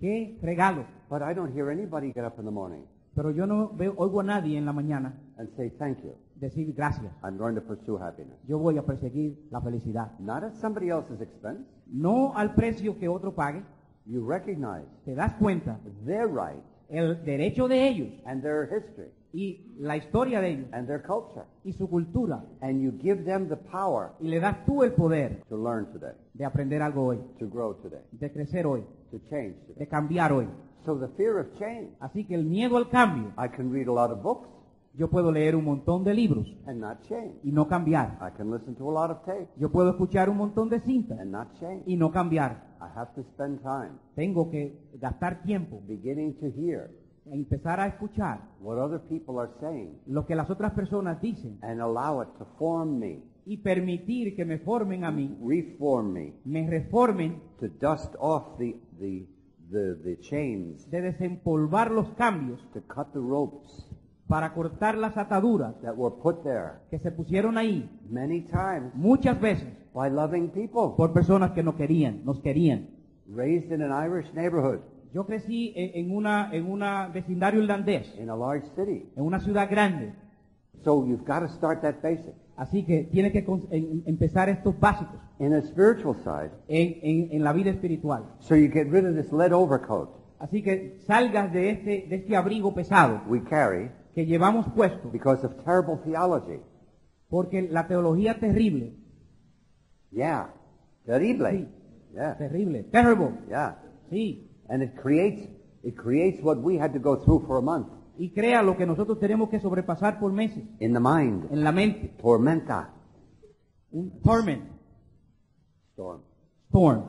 Qué 0.00 0.38
regalo. 0.42 0.84
But 1.08 1.22
I 1.22 1.34
don't 1.34 1.52
hear 1.52 1.70
anybody 1.70 2.12
get 2.12 2.24
up 2.24 2.38
in 2.38 2.44
the 2.44 2.50
morning 2.50 2.84
Pero 3.14 3.30
yo 3.30 3.46
no 3.46 3.68
veo, 3.74 3.94
oigo 3.96 4.20
a 4.20 4.24
nadie 4.24 4.58
en 4.58 4.66
la 4.66 4.72
mañana 4.72 5.14
and 5.38 5.48
say, 5.56 5.70
thank 5.78 6.02
you. 6.02 6.14
decir 6.38 6.74
gracias. 6.74 7.10
I'm 7.22 7.38
going 7.38 7.54
to 7.54 7.62
pursue 7.62 7.96
happiness. 7.96 8.36
Yo 8.46 8.58
voy 8.58 8.76
a 8.76 8.82
perseguir 8.82 9.38
la 9.50 9.60
felicidad. 9.60 10.10
Not 10.18 10.44
at 10.44 10.54
somebody 10.56 10.90
else's 10.90 11.20
expense. 11.22 11.60
No 11.86 12.34
al 12.36 12.54
precio 12.54 12.98
que 12.98 13.08
otro 13.08 13.32
pague. 13.34 13.62
You 14.04 14.24
recognize 14.24 14.84
Te 15.04 15.14
das 15.14 15.32
cuenta 15.40 15.78
their 16.04 16.28
right 16.28 16.62
el 16.88 17.24
derecho 17.24 17.66
de 17.68 17.88
ellos 17.88 18.08
and 18.26 18.42
their 18.42 18.68
history 18.70 19.08
y 19.32 19.74
la 19.78 19.96
historia 19.96 20.40
de 20.40 20.50
ellos 20.50 20.68
and 20.72 20.86
their 20.86 21.02
culture. 21.02 21.44
y 21.64 21.72
su 21.72 21.88
cultura. 21.88 22.44
And 22.60 22.80
you 22.82 22.92
give 22.92 23.24
them 23.24 23.48
the 23.48 23.56
power 23.56 24.10
Y 24.20 24.28
le 24.28 24.40
das 24.40 24.64
tú 24.66 24.82
el 24.84 24.92
poder 24.92 25.42
to 25.48 25.56
learn 25.56 25.86
today, 25.92 26.12
de 26.34 26.44
aprender 26.44 26.82
algo 26.82 27.06
hoy, 27.06 27.18
to 27.38 27.48
grow 27.48 27.74
today, 27.82 28.02
de 28.12 28.30
crecer 28.30 28.66
hoy, 28.66 28.84
to 29.10 29.18
change 29.30 29.56
today. 29.66 29.74
de 29.78 29.88
cambiar 29.88 30.32
hoy. 30.32 30.48
So 30.84 30.98
the 30.98 31.08
fear 31.16 31.38
of 31.40 31.52
change. 31.58 31.90
Así 32.00 32.24
que 32.26 32.34
el 32.34 32.44
miedo 32.44 32.76
al 32.76 32.88
cambio, 32.88 33.32
I 33.38 33.48
can 33.48 33.72
read 33.72 33.88
a 33.88 33.92
lot 33.92 34.10
of 34.10 34.22
books 34.22 34.48
yo 34.98 35.10
puedo 35.10 35.30
leer 35.30 35.54
un 35.56 35.64
montón 35.66 36.04
de 36.04 36.14
libros 36.14 36.46
and 36.66 36.80
not 36.80 37.02
change. 37.02 37.34
y 37.42 37.52
no 37.52 37.68
cambiar. 37.68 38.18
I 38.20 38.34
can 38.34 38.50
listen 38.50 38.74
to 38.76 38.88
a 38.88 38.92
lot 38.92 39.10
of 39.10 39.22
tapes 39.26 39.48
Yo 39.58 39.70
puedo 39.70 39.90
escuchar 39.90 40.30
un 40.30 40.38
montón 40.38 40.70
de 40.70 40.80
cintas 40.80 41.18
and 41.20 41.30
not 41.32 41.52
change. 41.60 41.82
y 41.86 41.96
no 41.96 42.10
cambiar. 42.10 42.76
I 42.80 42.98
have 42.98 43.12
to 43.14 43.22
spend 43.34 43.60
time 43.62 43.92
Tengo 44.14 44.50
que 44.50 44.88
gastar 44.98 45.42
tiempo 45.42 45.80
beginning 45.86 46.34
to 46.38 46.46
hear 46.46 46.90
en 47.26 47.40
empezar 47.40 47.80
a 47.80 47.88
escuchar 47.88 48.40
what 48.60 48.78
other 48.78 49.00
people 49.08 49.38
are 49.40 49.50
saying 49.60 49.98
lo 50.06 50.24
que 50.24 50.34
las 50.36 50.48
otras 50.48 50.72
personas 50.72 51.20
dicen 51.20 51.58
and 51.62 51.80
allow 51.80 52.22
it 52.22 52.28
to 52.38 52.46
form 52.58 52.98
me, 52.98 53.22
y 53.46 53.58
permitir 53.58 54.34
que 54.34 54.44
me 54.44 54.58
formen 54.58 55.04
a 55.04 55.12
mí, 55.12 55.38
reform 55.40 56.12
me, 56.12 56.34
me 56.44 56.68
reformen. 56.68 57.40
To 57.60 57.68
dust 57.68 58.14
off 58.18 58.58
the, 58.58 58.76
the, 58.98 59.26
the, 59.70 59.94
the 60.02 60.18
chains, 60.20 60.90
de 60.90 61.00
desempolvar 61.00 61.90
los 61.92 62.10
cambios. 62.14 62.60
To 62.72 62.80
cut 62.82 63.12
the 63.12 63.20
ropes. 63.20 63.88
Para 64.26 64.52
cortar 64.52 64.98
las 64.98 65.16
ataduras. 65.16 65.80
That 65.82 65.94
were 65.96 66.16
put 66.20 66.42
there. 66.42 66.80
Que 66.90 66.98
se 66.98 67.12
pusieron 67.12 67.56
ahí. 67.56 67.88
Many 68.10 68.42
times. 68.42 68.92
Muchas 68.94 69.40
veces. 69.40 69.68
By 69.94 70.10
loving 70.10 70.48
people. 70.48 70.96
por 70.96 71.12
personas 71.12 71.52
que 71.52 71.62
no 71.62 71.76
querían, 71.76 72.24
nos 72.24 72.40
querían. 72.40 72.88
Raised 73.28 73.72
in 73.72 73.80
an 73.80 73.92
Irish 73.92 74.32
neighborhood. 74.34 74.80
Yo 75.14 75.24
crecí 75.24 75.72
en 75.76 76.04
en 76.04 76.14
una 76.14 76.50
en 76.52 76.70
una 76.70 77.08
vecindario 77.08 77.62
irlandés, 77.62 78.12
in 78.20 78.28
a 78.28 78.36
large 78.36 78.66
city. 78.76 79.08
en 79.16 79.24
una 79.24 79.40
ciudad 79.40 79.70
grande, 79.70 80.12
So 80.86 81.04
you've 81.04 81.24
got 81.24 81.40
to 81.40 81.48
start 81.48 81.82
that 81.82 82.00
basic. 82.00 82.32
así 82.56 82.84
que 82.86 83.02
tiene 83.10 83.32
que 83.32 83.44
con- 83.44 83.66
en- 83.72 84.04
empezar 84.06 84.48
estos 84.48 84.78
básicos 84.78 85.20
In 85.40 85.52
a 85.52 85.60
spiritual 85.62 86.14
side, 86.22 86.52
en, 86.68 86.98
en- 87.02 87.28
en 87.32 87.42
la 87.42 87.52
vida 87.52 87.70
espiritual. 87.70 88.22
so 88.38 88.54
you 88.54 88.68
get 88.72 88.86
rid 88.92 89.04
of 89.04 89.16
this 89.16 89.32
lead 89.32 89.52
overcoat 89.52 90.10
Así 90.38 90.62
que 90.62 90.96
salgas 91.06 91.52
de 91.52 91.70
este 91.70 92.06
de 92.08 92.16
este 92.16 92.36
abrigo 92.36 92.72
pesado 92.72 93.20
we 93.28 93.42
carry 93.42 93.90
que 94.14 94.26
llevamos 94.26 94.64
puesto, 94.76 95.10
because 95.10 95.44
of 95.44 95.56
terrible 95.64 95.96
theology. 96.04 96.60
porque 97.28 97.62
la 97.68 97.88
teología 97.88 98.38
terrible, 98.38 98.94
Yeah. 100.12 100.54
Terrible. 101.04 101.50
Sí. 101.50 101.68
Yeah. 102.14 102.36
terrible, 102.38 102.84
terrible, 102.84 103.30
Yeah. 103.48 103.76
sí, 104.08 104.48
And 104.68 104.82
it 104.84 104.94
creates 104.94 105.48
it 105.82 105.96
creates 105.96 106.40
what 106.44 106.58
we 106.62 106.78
had 106.78 106.92
to 106.92 107.00
go 107.00 107.16
through 107.16 107.44
for 107.46 107.58
a 107.58 107.62
month 107.62 107.88
y 108.18 108.30
crea 108.30 108.62
lo 108.62 108.76
que 108.76 108.86
nosotros 108.86 109.18
tenemos 109.18 109.48
que 109.48 109.60
sobrepasar 109.60 110.18
por 110.18 110.32
meses 110.32 110.64
in 110.80 110.92
the 110.94 111.00
mind. 111.00 111.50
en 111.52 111.62
la 111.64 111.72
mente, 111.72 112.14
Tormenta. 112.20 112.90
un 113.92 114.20
torment, 114.22 114.64
Storm. 115.92 116.20
storm. 116.68 117.04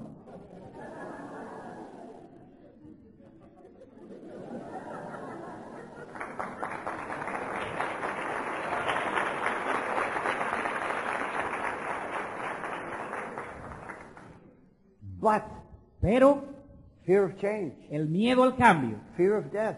But 15.19 15.43
Pero 16.01 16.43
fear 17.05 17.23
of 17.25 17.35
change, 17.37 17.73
el 17.89 18.07
miedo 18.07 18.43
al 18.43 18.55
cambio, 18.55 18.97
fear 19.15 19.33
of 19.33 19.51
death. 19.51 19.77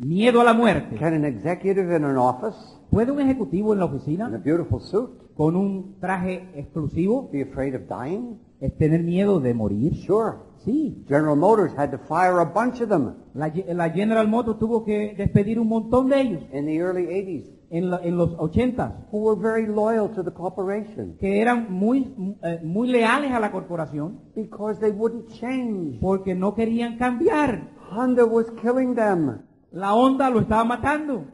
Miedo 0.00 0.40
a 0.40 0.44
la 0.44 0.54
muerte. 0.54 0.96
Can 0.96 1.14
an 1.14 1.24
executive 1.24 1.94
in 1.96 2.04
an 2.04 2.16
office 2.16 2.56
¿Puede 2.90 3.12
un 3.12 3.20
ejecutivo 3.20 3.72
en 3.72 3.78
la 3.78 3.86
in 3.86 3.90
a 3.92 3.94
oficina 3.94 4.28
beautiful 4.44 4.80
suit 4.80 5.10
con 5.36 5.54
un 5.56 5.96
traje 6.00 6.48
exclusivo 6.54 7.28
be 7.32 7.42
afraid 7.42 7.74
of 7.76 7.82
dying? 7.88 8.38
es 8.60 8.76
tener 8.76 9.02
miedo 9.02 9.40
de 9.40 9.54
morir? 9.54 9.94
Sure. 9.94 10.34
Sí. 10.64 11.04
General 11.08 11.36
Motors 11.36 11.72
had 11.78 11.90
to 11.90 11.98
fire 11.98 12.38
a 12.40 12.44
bunch 12.44 12.80
of 12.82 12.88
them 12.90 13.14
La, 13.34 13.48
Ge- 13.50 13.64
la 13.72 13.88
General 13.90 14.26
Motors 14.28 14.58
tuvo 14.58 14.84
que 14.84 15.14
despedir 15.16 15.58
un 15.58 15.68
montón 15.68 16.08
de 16.08 16.20
ellos 16.20 16.42
in 16.52 16.66
the 16.66 16.76
early 16.78 17.06
80s 17.06 17.44
en, 17.70 17.90
la- 17.90 18.00
en 18.02 18.16
los 18.18 18.34
80 18.38 19.06
who 19.12 19.18
were 19.22 19.40
very 19.40 19.66
loyal 19.66 20.10
to 20.10 20.22
the 20.24 20.32
corporation 20.32 21.16
que 21.18 21.40
eran 21.40 21.68
muy, 21.72 22.12
eh, 22.42 22.60
muy 22.64 22.88
leales 22.88 23.30
a 23.32 23.38
la 23.40 23.50
corporación 23.52 24.18
because 24.34 24.78
they 24.80 24.90
wouldn't 24.90 25.28
change. 25.28 25.98
porque 26.00 26.34
no 26.34 26.54
querían 26.54 26.98
cambiar. 26.98 27.70
Honda 27.92 28.24
was 28.26 28.46
killing 28.60 28.94
them. 28.94 29.38
La 29.72 29.94
onda 29.94 30.30
lo 30.30 30.40
estaba 30.40 30.64
matando. 30.64 31.24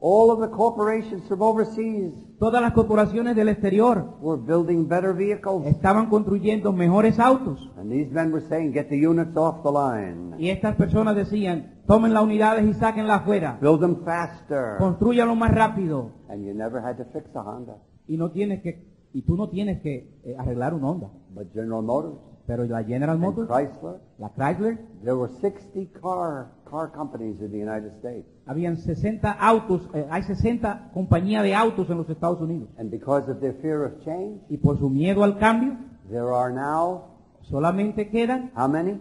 All 0.00 0.30
of 0.30 0.40
the 0.40 0.50
corporations 0.54 1.26
from 1.26 1.40
overseas 1.40 2.12
Todas 2.38 2.60
las 2.60 2.72
corporaciones 2.72 3.36
del 3.36 3.48
exterior 3.48 4.04
were 4.20 4.38
building 4.38 4.86
better 4.86 5.14
vehicles. 5.14 5.66
estaban 5.66 6.10
construyendo 6.10 6.72
mejores 6.72 7.18
autos. 7.18 7.70
And 7.78 7.90
these 7.90 8.10
men 8.10 8.32
were 8.32 8.44
saying, 8.48 8.72
get 8.72 8.88
the 8.88 8.98
units 8.98 9.36
off 9.36 9.62
the 9.62 9.70
line. 9.70 10.34
Y 10.38 10.50
estas 10.50 10.74
personas 10.76 11.14
decían, 11.16 11.80
tomen 11.86 12.12
las 12.12 12.24
unidades 12.24 12.66
y 12.66 12.74
sáquenlas 12.74 13.22
afuera. 13.22 13.56
Build 13.62 13.80
them 13.80 14.04
faster. 14.04 14.76
Construyanlo 14.78 15.34
más 15.36 15.54
rápido. 15.54 16.10
And 16.28 16.44
you 16.44 16.52
never 16.52 16.82
had 16.84 16.96
to 16.96 17.04
fix 17.12 17.34
a 17.36 17.40
Honda. 17.40 17.78
Y 18.08 18.16
no 18.16 18.30
tienes 18.30 18.62
que, 18.62 18.84
y 19.14 19.22
tú 19.22 19.36
no 19.36 19.48
tienes 19.48 19.80
que 19.80 20.20
eh, 20.24 20.36
arreglar 20.36 20.74
un 20.74 20.84
Honda. 20.84 21.10
But 21.30 21.52
General 21.54 21.82
Motors 21.82 22.33
Pero 22.46 22.64
la 22.64 22.84
General 22.84 23.18
Motors, 23.18 23.48
Chrysler, 23.48 24.00
la 24.18 24.28
Chrysler, 24.34 24.78
there 25.02 25.14
were 25.16 25.32
60 25.40 25.86
car, 26.00 26.48
car 26.68 26.92
companies 26.92 27.40
in 27.40 27.50
the 27.50 27.58
United 27.58 27.92
States. 27.98 28.26
habían 28.46 28.76
60 28.76 29.30
autos, 29.32 29.88
eh, 29.94 30.06
hay 30.10 30.22
60 30.24 30.90
compañías 30.92 31.42
de 31.42 31.54
autos 31.54 31.88
en 31.88 31.96
los 31.96 32.08
Estados 32.10 32.40
Unidos. 32.42 32.68
And 32.78 32.90
because 32.90 33.30
of 33.30 33.40
their 33.40 33.54
fear 33.62 33.84
of 33.84 34.04
change, 34.04 34.42
Y 34.50 34.58
por 34.58 34.78
su 34.78 34.90
miedo 34.90 35.24
al 35.24 35.38
cambio, 35.38 35.76
there 36.10 36.30
are 36.34 36.52
now, 36.52 37.04
solamente 37.42 38.10
quedan 38.10 38.50
how 38.54 38.68
many? 38.68 39.00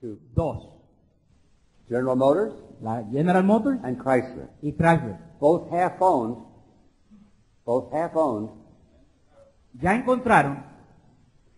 Two. 0.00 0.18
dos. 0.34 0.70
General 1.88 2.16
Motors 2.16 2.54
La 2.80 3.02
General 3.12 3.42
Motors 3.44 3.78
and 3.82 3.98
Chrysler. 3.98 4.48
y 4.62 4.72
Chrysler. 4.72 5.18
Both 5.38 5.70
half 5.70 6.00
owned, 6.00 6.36
both 7.66 7.92
half 7.92 8.16
owned 8.16 8.48
Ya 9.80 9.94
encontraron, 9.94 10.64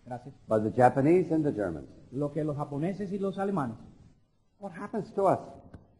gracias, 0.07 0.33
by 0.47 0.59
the 0.59 0.71
Japanese 0.75 1.31
and 1.33 1.43
the 1.43 1.51
Germans. 1.53 1.87
lo 2.11 2.31
que 2.31 2.43
los 2.43 2.55
japoneses 2.57 3.11
y 3.11 3.19
los 3.19 3.37
alemanes, 3.37 3.77
What 4.59 4.71
happens 4.73 5.13
to 5.13 5.27
us? 5.27 5.39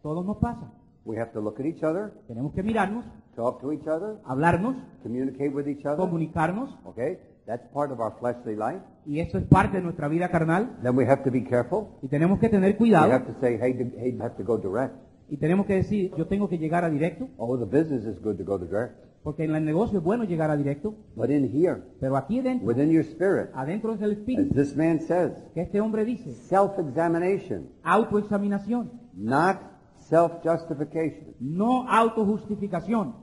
todos 0.02 0.26
nos 0.26 0.38
pasa. 0.38 0.72
We 1.06 1.17
have 1.17 1.32
to 1.34 1.41
look 1.41 1.60
at 1.60 1.65
each 1.65 1.84
other, 1.84 2.12
Tenemos 2.28 2.54
que 2.54 2.63
mirarnos, 2.63 3.06
talk 3.36 3.62
to 3.62 3.72
each 3.72 3.88
other, 3.88 4.17
hablarnos, 4.26 4.76
communicate 5.04 5.50
with 5.54 5.67
each 5.67 5.86
other. 5.86 5.98
comunicarnos, 5.98 6.70
Okay? 6.86 7.20
That's 7.46 7.65
part 7.72 7.91
of 7.93 8.00
our 8.02 8.13
fleshly 8.20 8.56
life. 8.58 8.82
y 9.06 9.20
eso 9.22 9.38
es 9.38 9.46
parte 9.46 9.78
de 9.78 9.84
nuestra 9.84 10.08
vida 10.10 10.28
carnal. 10.30 10.78
Then 10.84 10.98
we 10.98 11.06
have 11.06 11.24
to 11.24 11.32
be 11.32 11.43
careful. 11.46 11.88
Y 12.02 12.08
tenemos 12.10 12.39
que 12.39 12.50
tener 12.50 12.72
We 12.72 12.78
cuidado, 12.78 13.12
have 13.12 13.26
to 13.26 13.39
say, 13.39 13.58
hey, 13.62 13.93
hey, 13.98 14.17
have 14.20 14.36
to 14.36 14.43
go 14.43 14.58
direct. 14.58 14.96
y 15.30 15.38
tenemos 15.38 15.65
que 15.65 15.76
decir, 15.76 16.13
yo 16.17 16.28
tengo 16.28 16.50
que 16.50 16.58
llegar 16.58 16.84
a 16.84 16.89
directo, 16.89 17.28
Oh, 17.38 17.58
the 17.58 17.65
business 17.65 18.04
is 18.06 18.20
good 18.22 18.38
to 18.38 18.43
go 18.43 18.58
direct. 18.58 18.96
Porque 19.28 19.44
en 19.44 19.54
el 19.54 19.66
negocio 19.66 19.98
es 19.98 20.04
bueno 20.06 20.24
llegar 20.24 20.50
a 20.50 20.56
directo, 20.56 20.96
But 21.13 21.30
in 21.32 21.44
here, 21.54 21.84
pero 22.00 22.16
aquí 22.16 22.40
dentro, 22.40 22.66
within 22.66 22.90
your 22.90 23.04
spirit, 23.04 23.50
adentro 23.54 23.94
es 23.94 24.00
el 24.02 24.12
as 24.12 24.18
espíritu, 24.20 24.54
this 24.56 24.74
man 24.74 25.02
says, 25.02 25.34
que 25.54 25.60
este 25.60 25.82
hombre 25.82 26.06
dice, 26.06 26.32
self-examination, 26.32 27.68
autoexaminación, 27.84 28.90
not 29.13 29.58
self-justification. 29.98 31.36
no 31.42 31.90
autojustificación. 31.90 33.16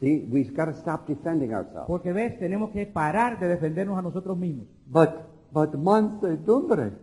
See, 0.00 0.26
we've 0.30 0.56
got 0.56 0.64
to 0.64 0.78
stop 0.78 1.06
defending 1.06 1.52
ourselves. 1.52 1.88
Porque 1.88 2.14
ves, 2.14 2.38
tenemos 2.38 2.70
que 2.70 2.86
parar 2.86 3.38
de 3.38 3.46
defendernos 3.46 3.98
a 3.98 4.00
nosotros 4.00 4.38
mismos. 4.38 4.66
But, 4.86 5.10
but 5.52 5.74
mansedumbre, 5.74 6.94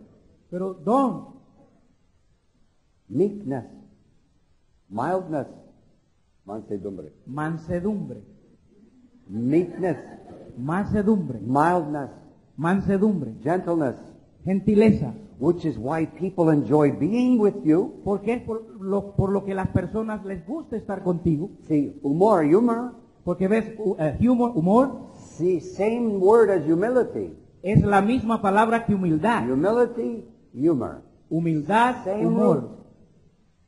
Pero, 0.50 0.74
Don, 0.74 1.36
meekness, 3.08 3.66
mildness, 4.88 5.46
mansedumbre, 6.44 7.12
mansedumbre, 7.24 8.31
meekness, 9.32 9.96
mansedumbre, 10.58 11.40
mildness, 11.40 12.10
mansedumbre, 12.56 13.34
gentleness, 13.42 13.96
gentileza, 14.44 15.14
which 15.40 15.64
is 15.64 15.76
why 15.78 16.04
people 16.06 16.50
enjoy 16.52 16.92
being 16.92 17.38
with 17.40 17.54
you. 17.64 17.94
porque 18.04 18.34
es 18.34 18.42
por 18.42 18.62
lo, 18.80 19.14
por 19.16 19.30
lo 19.30 19.44
que 19.44 19.54
las 19.54 19.68
personas 19.68 20.24
les 20.24 20.46
gusta 20.46 20.76
estar 20.76 21.02
contigo. 21.02 21.50
See, 21.66 21.98
humor, 22.02 22.44
humor, 22.44 22.92
Porque 23.24 23.46
ves, 23.46 23.72
hu- 23.78 23.94
eh, 24.00 24.16
humor, 24.20 24.50
humor 24.54 24.90
see, 25.14 25.60
same 25.60 26.18
word 26.18 26.50
as 26.50 26.66
humility. 26.68 27.32
es 27.62 27.80
la 27.82 28.00
misma 28.02 28.42
palabra 28.42 28.84
que 28.84 28.94
humildad. 28.94 29.48
Humility, 29.48 30.24
humor. 30.52 31.02
Humildad, 31.30 32.02
Same 32.04 32.26
humor. 32.26 32.68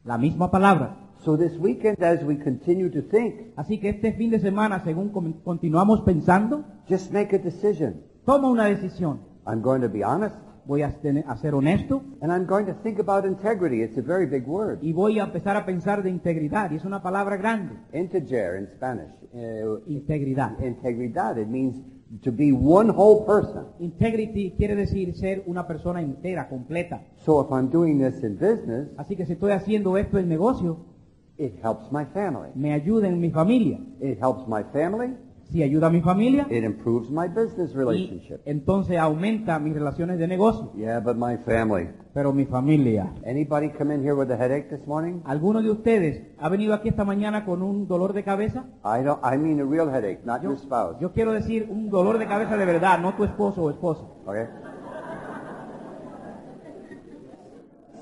La 0.05 0.19
misma 0.19 0.51
palabra. 0.51 0.97
So 1.25 1.37
this 1.39 1.57
weekend, 1.59 2.03
as 2.03 2.23
we 2.23 2.37
continue 2.37 2.91
to 2.91 3.01
think, 3.03 3.55
Así 3.57 3.79
que 3.81 3.89
este 3.89 4.13
fin 4.13 4.31
de 4.31 4.39
semana, 4.41 4.83
según 4.85 5.09
com- 5.11 5.41
continuamos 5.43 6.03
pensando, 6.03 6.65
just 6.89 7.13
make 7.13 7.35
a 7.35 7.39
decision. 7.39 8.03
toma 8.27 8.49
una 8.51 8.65
decisión. 8.67 9.21
I'm 9.47 9.63
going 9.63 9.81
to 9.83 9.89
be 9.89 10.03
honest, 10.05 10.37
Voy 10.67 10.81
a, 10.83 10.91
tener- 11.03 11.25
a 11.29 11.37
ser 11.37 11.55
honesto 11.55 12.03
and 12.23 12.33
I'm 12.33 12.47
going 12.47 12.65
to 12.67 12.73
think 12.83 12.99
about 12.99 13.27
integrity. 13.27 13.83
It's 13.83 13.99
a 13.99 14.03
very 14.03 14.25
big 14.27 14.47
word. 14.47 14.79
y 14.83 14.93
voy 14.95 15.19
a 15.19 15.25
empezar 15.25 15.57
a 15.59 15.67
pensar 15.67 16.03
de 16.03 16.09
integridad. 16.11 16.71
Y 16.71 16.77
es 16.77 16.85
una 16.87 17.03
palabra 17.03 17.37
grande. 17.37 17.75
Integer 17.93 18.57
in 18.59 18.67
Spanish. 18.75 19.13
Uh, 19.35 19.81
Integridad. 19.87 20.59
integridad. 20.61 21.37
It 21.39 21.49
means 21.49 21.77
to 22.23 22.33
be 22.33 22.51
one 22.53 22.89
whole 22.91 23.27
person. 23.27 23.67
Integrity 23.79 24.55
quiere 24.57 24.75
decir 24.75 25.15
ser 25.15 25.43
una 25.47 25.67
persona 25.67 26.01
entera, 26.01 26.49
completa. 26.49 27.03
So 27.17 27.43
if 27.43 27.51
I'm 27.53 27.69
doing 27.71 27.99
this 27.99 28.23
in 28.25 28.37
business, 28.39 28.89
Así 28.97 29.17
que 29.17 29.27
si 29.27 29.33
estoy 29.35 29.53
haciendo 29.53 29.99
esto 29.99 30.19
en 30.19 30.29
negocio, 30.31 30.94
it 31.39 31.55
helps 31.63 31.91
my 31.93 32.05
family. 32.07 32.51
me 32.55 32.73
ayuda 32.73 33.09
en 33.09 33.21
mi 33.21 33.31
familia. 33.31 33.79
It 34.01 34.19
helps 34.21 34.47
my 34.49 34.63
family. 34.73 35.15
Si 35.51 35.63
ayuda 35.63 35.89
a 35.89 35.91
mi 35.91 36.01
familia, 36.01 36.47
It 36.51 36.65
improves 36.65 37.11
my 37.11 37.29
business 37.29 37.71
y 37.75 37.77
relationship. 37.77 38.41
entonces 38.47 38.99
aumenta 38.99 39.59
mis 39.59 39.75
relaciones 39.75 40.19
de 40.19 40.27
negocio. 40.27 40.73
Yeah, 40.75 41.01
but 41.01 41.17
my 41.17 41.37
family. 41.37 41.91
Pero 42.15 42.33
mi 42.33 42.45
familia. 42.47 43.13
Anybody 43.27 43.69
come 43.69 43.95
in 43.95 44.01
here 44.03 44.15
with 44.15 44.31
a 44.33 44.37
headache 44.37 44.69
this 44.71 44.85
morning? 44.87 45.21
¿Alguno 45.25 45.61
de 45.63 45.71
ustedes 45.71 46.23
ha 46.39 46.49
venido 46.49 46.73
aquí 46.75 46.89
esta 46.89 47.05
mañana 47.05 47.45
con 47.45 47.63
un 47.63 47.87
dolor 47.87 48.15
de 48.15 48.25
cabeza? 48.25 48.65
I 48.85 49.05
don't. 49.05 49.21
I 49.23 49.37
mean 49.37 49.61
a 49.61 49.65
real 49.65 49.89
headache, 49.91 50.21
not 50.25 50.41
Yo, 50.43 50.49
your 50.51 50.59
spouse. 50.59 50.97
yo 50.99 51.13
quiero 51.13 51.33
decir 51.33 51.69
un 51.71 51.91
dolor 51.91 52.19
de 52.19 52.27
cabeza 52.27 52.57
de 52.57 52.65
verdad, 52.65 52.99
no 52.99 53.15
tu 53.15 53.23
esposo 53.25 53.63
o 53.65 53.71
esposa. 53.71 54.03
Okay. 54.27 54.47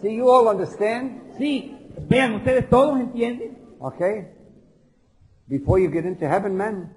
See, 0.00 0.16
you 0.16 0.28
all 0.30 0.48
understand? 0.48 1.20
Sí, 1.38 1.76
vean, 2.08 2.34
ustedes 2.34 2.68
todos 2.68 3.00
entienden. 3.00 3.58
Okay. 3.78 4.28
Before 5.46 5.80
you 5.80 5.90
get 5.90 6.04
into 6.04 6.26
heaven, 6.26 6.56
men. 6.56 6.94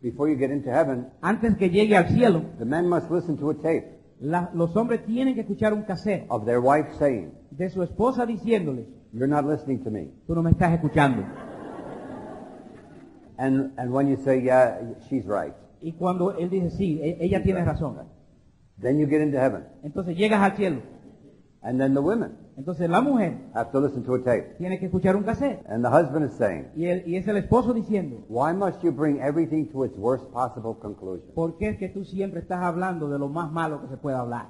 Before 0.00 0.28
you 0.28 0.36
get 0.36 0.50
into 0.50 0.70
heaven, 0.70 1.08
Antes 1.20 1.56
que 1.56 1.70
llegue 1.70 1.96
al 1.96 2.08
cielo, 2.08 2.42
the 2.58 2.64
men 2.64 2.88
must 2.88 3.10
listen 3.10 3.36
to 3.38 3.50
a 3.50 3.54
tape 3.54 4.02
la- 4.22 4.50
los 4.54 4.74
hombres 4.76 5.04
tienen 5.04 5.34
que 5.34 5.40
escuchar 5.42 5.72
un 5.72 5.82
cassette 5.82 6.26
of 6.28 6.44
their 6.44 6.60
wife 6.60 6.88
saying, 6.98 7.32
de 7.50 7.68
su 7.70 7.82
esposa 7.82 8.24
diciéndoles, 8.24 8.86
"You're 9.12 9.28
not 9.28 9.44
listening 9.44 9.82
to 9.84 9.90
me." 9.90 10.10
tú 10.26 10.34
no 10.34 10.42
me 10.42 10.50
estás 10.50 10.72
escuchando. 10.72 11.22
And 13.36 13.72
and 13.76 13.92
when 13.92 14.08
you 14.08 14.16
say, 14.18 14.42
"Yeah, 14.42 14.80
she's 15.08 15.24
right," 15.26 15.54
Y 15.80 15.92
cuando 15.92 16.32
él 16.38 16.48
dice, 16.50 16.70
sí, 16.70 17.00
e- 17.02 17.18
ella 17.20 17.42
tiene 17.42 17.64
razón. 17.64 17.96
then 18.80 18.98
you 18.98 19.06
get 19.06 19.20
into 19.20 19.38
heaven, 19.38 19.64
Entonces 19.82 20.16
llegas 20.16 20.40
al 20.40 20.56
cielo. 20.56 20.80
And 21.62 21.78
then 21.80 21.94
the 21.94 22.00
women 22.00 22.32
Entonces 22.56 22.88
la 22.90 23.00
mujer 23.00 23.38
have 23.54 23.70
to 23.72 23.80
listen 23.80 24.02
to 24.04 24.14
a 24.14 24.22
tape, 24.22 24.56
tiene 24.58 24.78
que 24.78 24.86
escuchar 24.86 25.16
un 25.16 25.22
cassette. 25.24 25.64
and 25.68 25.82
the 25.84 25.88
husband 25.90 26.24
is 26.26 26.32
saying, 26.36 26.66
Y, 26.76 26.86
el- 26.86 27.02
y 27.08 27.16
es 27.16 27.26
el 27.28 27.36
esposo 27.38 27.72
diciendo, 27.72 28.24
"Why 28.28 28.52
must 28.52 28.82
you 28.82 28.92
bring 28.92 29.18
everything 29.20 29.66
to 29.72 29.84
its 29.84 29.96
worst 29.96 30.24
possible 30.32 30.74
conclusion?" 30.80 31.32
¿por 31.34 31.56
qué 31.56 31.70
es 31.70 31.78
que 31.78 31.88
tú 31.88 32.04
siempre 32.04 32.40
estás 32.40 32.62
hablando 32.62 33.08
de 33.08 33.18
lo 33.18 33.28
más 33.28 33.50
malo 33.52 33.80
que 33.80 33.88
se 33.88 33.96
pueda 33.96 34.20
hablar? 34.20 34.48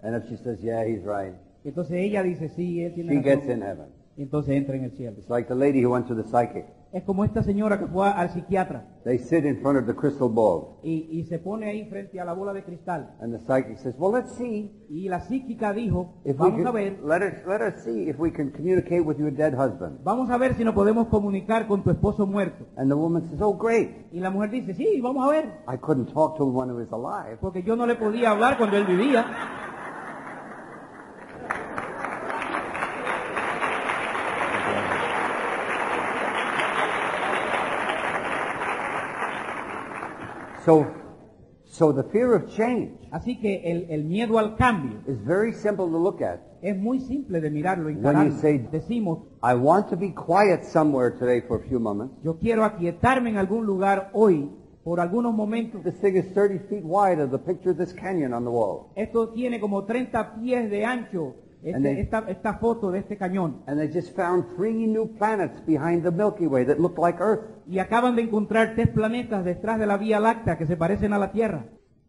And 0.00 0.16
if 0.16 0.28
she 0.28 0.36
says, 0.36 0.60
"Yeah, 0.60 0.84
he's 0.86 1.04
right," 1.04 1.34
entonces 1.64 1.96
ella 1.98 2.22
dice, 2.22 2.48
sí, 2.48 2.82
él 2.82 2.94
tiene 2.94 3.12
she 3.14 3.22
gets 3.22 3.42
razón. 3.46 3.56
in 3.58 3.62
heaven. 3.62 3.86
Y 4.16 4.22
entonces 4.22 4.54
entra 4.56 4.74
en 4.76 4.84
el 4.84 4.90
cielo. 4.92 5.16
It's 5.18 5.28
like 5.30 5.48
the 5.48 5.54
lady 5.54 5.82
who 5.84 5.90
went 5.92 6.06
to 6.08 6.14
the 6.14 6.24
psychic. 6.24 6.66
Es 6.92 7.04
como 7.04 7.24
esta 7.24 7.42
señora 7.42 7.78
que 7.78 7.86
fue 7.86 8.06
al 8.06 8.28
psiquiatra 8.30 8.86
They 9.04 9.18
sit 9.18 9.44
in 9.44 9.60
front 9.62 9.78
of 9.78 9.86
the 9.86 9.94
crystal 9.94 10.28
ball, 10.28 10.78
y, 10.84 11.08
y 11.10 11.24
se 11.24 11.38
pone 11.38 11.66
ahí 11.66 11.86
frente 11.86 12.20
a 12.20 12.24
la 12.24 12.34
bola 12.34 12.52
de 12.52 12.62
cristal. 12.62 13.16
and 13.20 13.32
the 13.32 13.40
psychic 13.40 13.78
says, 13.78 13.94
"Well, 13.98 14.12
let's 14.12 14.32
see 14.36 14.70
Y 14.88 15.08
la 15.08 15.20
psíquica 15.20 15.72
dijo, 15.72 16.20
if 16.24 16.36
vamos 16.36 16.64
a 16.66 16.70
ver, 16.70 17.00
let 17.02 17.22
us 17.26 17.46
let 17.46 17.66
us 17.66 17.82
see 17.82 18.08
if 18.08 18.18
we 18.20 18.30
can 18.30 18.50
communicate 18.50 19.00
with 19.00 19.16
your 19.16 19.32
dead 19.32 19.54
husband." 19.54 19.98
vamos 20.04 20.30
a 20.30 20.36
ver 20.36 20.54
si 20.54 20.64
nos 20.64 20.74
podemos 20.74 21.08
comunicar 21.08 21.66
con 21.66 21.82
tu 21.82 21.90
esposo 21.90 22.26
muerto. 22.26 22.66
And 22.76 22.88
the 22.90 22.96
woman 22.96 23.22
says, 23.28 23.40
"Oh, 23.40 23.56
great! 23.56 24.12
Y 24.12 24.20
la 24.20 24.30
mujer 24.30 24.50
dice, 24.50 24.74
sí, 24.74 25.00
vamos 25.00 25.26
a 25.26 25.30
ver, 25.30 25.46
I 25.66 25.78
couldn't 25.78 26.12
talk 26.12 26.36
to 26.36 26.44
him 26.44 26.54
when 26.54 26.68
he 26.68 26.74
was 26.74 26.92
alive." 26.92 27.38
porque 27.40 27.62
yo 27.62 27.74
no 27.74 27.86
le 27.86 27.96
podía 27.96 28.30
hablar 28.30 28.58
cuando 28.58 28.76
él 28.76 28.84
vivía. 28.86 29.24
So, 40.64 40.86
so 41.64 41.92
the 41.92 42.04
fear 42.04 42.34
of 42.34 42.48
change 42.54 42.92
Así 43.10 43.38
que 43.40 43.62
el, 43.70 43.86
el 43.90 44.04
miedo 44.04 44.38
al 44.38 44.56
cambio 44.56 45.00
is 45.06 45.18
very 45.24 45.52
simple 45.52 45.86
to 45.86 45.98
look 45.98 46.22
at. 46.22 46.40
es 46.62 46.76
muy 46.76 47.00
simple 47.00 47.40
de 47.40 47.50
mirarlo 47.50 47.90
y 47.90 47.94
When 47.96 48.30
you 48.30 48.38
say- 48.38 48.58
Decimos, 48.70 49.18
I 49.42 49.54
want 49.54 49.88
to 49.90 49.96
be 49.96 50.12
quiet 50.14 50.64
somewhere 50.64 51.10
today 51.18 51.40
for 51.42 51.58
a 51.60 51.68
few 51.68 51.80
moments. 51.80 52.14
yo 52.22 52.38
quiero 52.38 52.64
aquietarme 52.64 53.30
en 53.30 53.36
algún 53.38 53.66
lugar 53.66 54.10
hoy 54.14 54.50
por 54.84 55.00
algunos 55.00 55.34
momentos. 55.34 55.82
This 55.82 55.98
thing 56.00 56.16
is 56.16 56.32
30 56.34 56.60
feet 56.68 56.82
wide 56.84 57.20
of 57.22 57.30
the 57.30 57.38
picture 57.38 57.70
of 57.70 57.76
this 57.78 57.92
canyon 57.92 58.32
on 58.32 58.44
the 58.44 58.50
wall. 58.50 58.90
Esto 58.96 59.28
tiene 59.30 59.60
como 59.60 59.84
30 59.84 60.34
pies 60.36 60.70
de 60.70 60.84
ancho, 60.84 61.34
este- 61.62 62.00
esta, 62.00 62.18
esta 62.28 62.54
foto 62.54 62.90
de 62.90 62.98
este 63.00 63.16
cañón. 63.16 63.62
And 63.66 63.78
they 63.78 63.90
just 63.92 64.14
found 64.16 64.46
three 64.56 64.86
new 64.86 65.06
planets 65.16 65.64
behind 65.66 66.02
the 66.02 66.10
Milky 66.10 66.46
Way 66.46 66.64
that 66.66 66.78
look 66.78 66.98
like 66.98 67.18
Earth. 67.22 67.42
Y 67.66 67.78
acaban 67.78 68.16
de 68.16 68.22
encontrar 68.22 68.74
tres 68.74 68.88
planetas 68.88 69.44
detrás 69.44 69.78
de 69.78 69.86
la 69.86 69.96
Vía 69.96 70.18
Láctea 70.20 70.58
que 70.58 70.66
se 70.66 70.76
parecen 70.76 71.12
a 71.12 71.18
la 71.18 71.30
Tierra. 71.32 71.66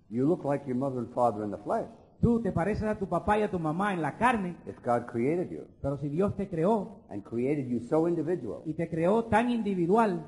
You 0.10 0.26
look 0.26 0.44
like 0.46 0.66
your 0.68 0.78
mother 0.78 1.00
and 1.00 1.14
father 1.14 1.44
in 1.44 1.52
the 1.52 1.58
flesh. 1.58 1.88
Tú 2.22 2.42
te 2.42 2.52
pareces 2.52 2.84
a 2.84 2.98
tu 2.98 3.08
papá 3.10 3.38
y 3.38 3.42
a 3.44 3.52
tu 3.52 3.60
mamá 3.60 3.94
en 3.94 4.02
la 4.02 4.18
carne, 4.18 4.56
If 4.66 4.78
God 4.86 5.08
created 5.08 5.50
you 5.50 5.64
pero 5.82 5.98
si 5.98 6.08
Dios 6.08 6.36
te 6.38 6.48
creó 6.48 7.02
and 7.10 7.22
created 7.24 7.68
you 7.68 7.82
so 7.82 8.08
individual, 8.08 8.62
y 8.66 8.74
te 8.76 8.88
creó 8.90 9.26
tan 9.26 9.50
individual 9.50 10.26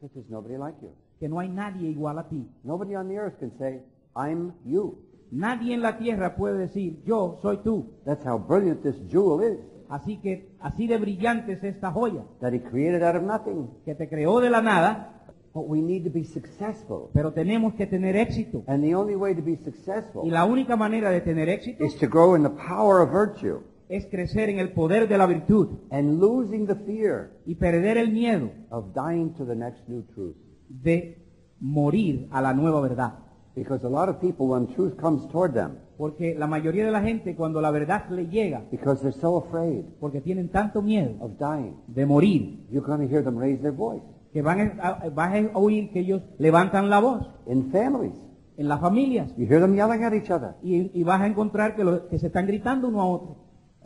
that 0.00 0.10
there's 0.12 0.28
nobody 0.30 0.56
like 0.56 0.78
you. 0.80 0.90
que 1.18 1.28
no 1.28 1.40
hay 1.40 1.48
nadie 1.48 1.88
igual 1.88 2.18
a 2.18 2.28
ti. 2.28 2.48
Nobody 2.62 2.94
on 2.94 3.08
the 3.08 3.18
earth 3.18 3.38
can 3.40 3.50
say, 3.58 3.82
I'm 4.14 4.52
you. 4.64 4.98
Nadie 5.34 5.74
en 5.74 5.82
la 5.82 5.98
tierra 5.98 6.36
puede 6.36 6.58
decir, 6.58 7.02
yo 7.04 7.38
soy 7.42 7.58
tú. 7.64 7.86
That's 8.04 8.24
how 8.24 8.38
brilliant 8.38 8.82
this 8.82 8.96
jewel 9.10 9.42
is. 9.42 9.58
Así 9.88 10.18
que, 10.20 10.56
así 10.60 10.86
de 10.86 10.96
brillante 10.96 11.52
es 11.52 11.64
esta 11.64 11.90
joya, 11.90 12.24
That 12.40 12.52
he 12.52 12.62
created 12.62 13.02
out 13.02 13.16
of 13.16 13.22
nothing. 13.24 13.68
que 13.84 13.94
te 13.94 14.08
creó 14.08 14.40
de 14.40 14.50
la 14.50 14.62
nada, 14.62 15.10
But 15.52 15.64
we 15.68 15.80
need 15.82 16.04
to 16.04 16.10
be 16.12 16.24
successful. 16.24 17.10
pero 17.12 17.32
tenemos 17.32 17.74
que 17.74 17.86
tener 17.86 18.16
éxito. 18.16 18.64
And 18.66 18.82
the 18.82 18.94
only 18.94 19.14
way 19.16 19.34
to 19.34 19.42
be 19.42 19.52
Y 19.52 19.56
successful 19.64 20.28
la 20.30 20.44
única 20.44 20.76
manera 20.76 21.10
de 21.10 21.20
tener 21.20 21.48
éxito 21.48 21.84
is 21.84 21.96
to 21.98 22.08
grow 22.08 22.34
in 22.36 22.42
the 22.42 22.50
power 22.50 23.00
of 23.02 23.12
virtue 23.12 23.60
es 23.88 24.06
crecer 24.06 24.48
en 24.50 24.58
el 24.58 24.72
poder 24.72 25.06
de 25.08 25.18
la 25.18 25.26
virtud 25.26 25.68
and 25.90 26.18
losing 26.20 26.66
the 26.66 26.74
fear 26.74 27.38
y 27.44 27.54
perder 27.56 27.98
el 27.98 28.10
miedo 28.12 28.50
of 28.70 28.86
dying 28.94 29.32
to 29.34 29.44
the 29.44 29.54
next 29.54 29.86
new 29.88 30.02
truth. 30.14 30.34
de 30.68 31.18
morir 31.60 32.26
a 32.32 32.40
la 32.40 32.52
nueva 32.52 32.80
verdad. 32.80 33.18
Because 33.54 33.84
a 33.86 33.88
lot 33.88 34.08
of 34.08 34.20
people, 34.20 34.48
when 34.48 34.66
truth 34.74 34.96
comes 34.96 35.26
toward 35.30 35.54
them, 35.54 35.78
Porque 35.96 36.34
la 36.36 36.48
mayoría 36.48 36.84
de 36.84 36.90
la 36.90 37.02
gente 37.02 37.36
cuando 37.36 37.60
la 37.60 37.70
verdad 37.70 38.08
le 38.10 38.26
llega, 38.26 38.64
because 38.72 39.00
they're 39.00 39.12
so 39.20 39.36
afraid 39.36 39.84
porque 40.00 40.20
tienen 40.20 40.48
tanto 40.48 40.82
miedo 40.82 41.14
of 41.20 41.38
dying, 41.38 41.76
de 41.86 42.04
morir, 42.04 42.66
you're 42.68 42.84
going 42.84 42.98
to 43.00 43.06
hear 43.06 43.22
them 43.22 43.38
raise 43.38 43.60
their 43.62 43.72
voice. 43.72 44.02
que 44.32 44.42
van 44.42 44.80
a, 44.82 45.08
vas 45.14 45.32
a 45.32 45.56
oír 45.56 45.92
que 45.92 46.00
ellos 46.00 46.22
levantan 46.38 46.90
la 46.90 46.98
voz 46.98 47.24
In 47.46 47.70
families, 47.70 48.12
en 48.56 48.68
las 48.68 48.80
familias 48.80 49.32
you 49.36 49.46
hear 49.46 49.60
them 49.60 49.76
yelling 49.76 50.02
at 50.02 50.12
each 50.12 50.32
other. 50.32 50.56
y, 50.64 50.90
y 50.92 51.04
vas 51.04 51.20
a 51.20 51.28
encontrar 51.28 51.76
que 51.76 52.18
se 52.18 52.26
están 52.26 52.48
gritando 52.48 52.88
uno 52.88 53.00
a 53.00 53.06
otro. 53.06 53.36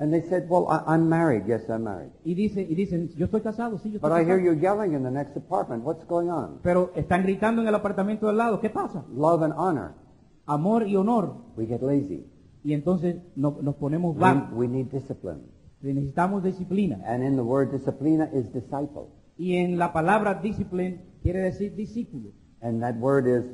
And 0.01 0.13
they 0.13 0.23
said, 0.29 0.49
well, 0.49 0.69
I, 0.69 0.95
I'm 0.95 1.09
married. 1.09 1.45
Yes, 1.49 1.69
I'm 1.69 1.83
married. 1.83 2.13
Y, 2.25 2.35
dice, 2.35 2.63
y 2.63 2.75
dicen, 2.77 3.09
yo 3.17 3.27
estoy 3.27 3.41
casado, 3.41 3.79
sí, 3.79 3.91
yo 3.91 3.97
estoy 3.99 4.09
But 4.11 4.13
I 4.13 4.25
hear 4.25 4.39
casado. 4.39 4.55
you 4.55 4.61
yelling 4.61 4.95
in 4.95 5.03
the 5.03 5.11
next 5.11 5.37
apartment. 5.37 5.83
What's 5.85 6.05
going 6.07 6.29
on? 6.31 6.61
Pero 6.63 6.93
están 6.95 7.25
gritando 7.25 7.63
en 7.63 7.69
el 7.69 7.75
apartamento 7.75 8.29
del 8.29 8.37
lado, 8.37 8.61
¿qué 8.61 8.71
pasa? 8.71 9.05
Love 9.13 9.43
and 9.43 9.55
honor. 9.57 9.95
Amor 10.47 10.87
y 10.87 10.95
honor. 10.97 11.33
We 11.57 11.67
get 11.67 11.83
lazy. 11.83 12.25
Y 12.63 12.75
entonces 12.75 13.17
no- 13.35 13.59
nos 13.61 13.75
ponemos 13.75 14.15
We, 14.15 14.21
vagos. 14.21 14.53
we 14.53 14.69
need 14.69 14.87
discipline. 14.93 15.41
Necesitamos 15.83 16.43
disciplina. 16.45 17.01
And 17.05 17.25
in 17.25 17.35
the 17.37 17.43
word 17.43 17.71
disciplina 17.73 18.29
is 18.33 18.53
disciple. 18.53 19.09
Y 19.37 19.57
en 19.57 19.79
la 19.79 19.93
palabra 19.93 20.35
discipline 20.35 21.01
quiere 21.23 21.41
decir 21.41 21.75
discípulo. 21.75 22.31
And 22.61 22.81
that 22.83 22.97
word 22.97 23.27
is 23.27 23.45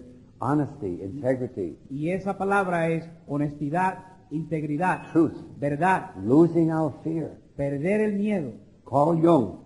honesty, 0.41 1.01
integrity, 1.03 1.79
Y 1.91 2.11
esa 2.11 2.37
palabra 2.37 2.89
es 2.89 3.09
honestidad, 3.27 3.99
integridad, 4.35 5.11
truth, 5.13 5.35
verdad, 5.59 6.11
losing 6.25 6.71
our 6.71 6.93
fear. 7.03 7.39
perder 7.57 8.01
el 8.01 8.15
miedo. 8.15 8.53
Carl 8.85 9.17
Jung, 9.21 9.59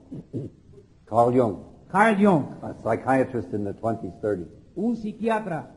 Carl 1.06 1.32
Jung, 1.34 1.56
Carl 1.90 2.16
Jung, 2.18 2.44
a 2.62 2.74
psychiatrist 2.82 3.52
in 3.54 3.64
the 3.64 3.72
20s, 3.72 4.20
30s, 4.20 4.46
un 4.76 4.94
psiquiatra, 4.96 5.70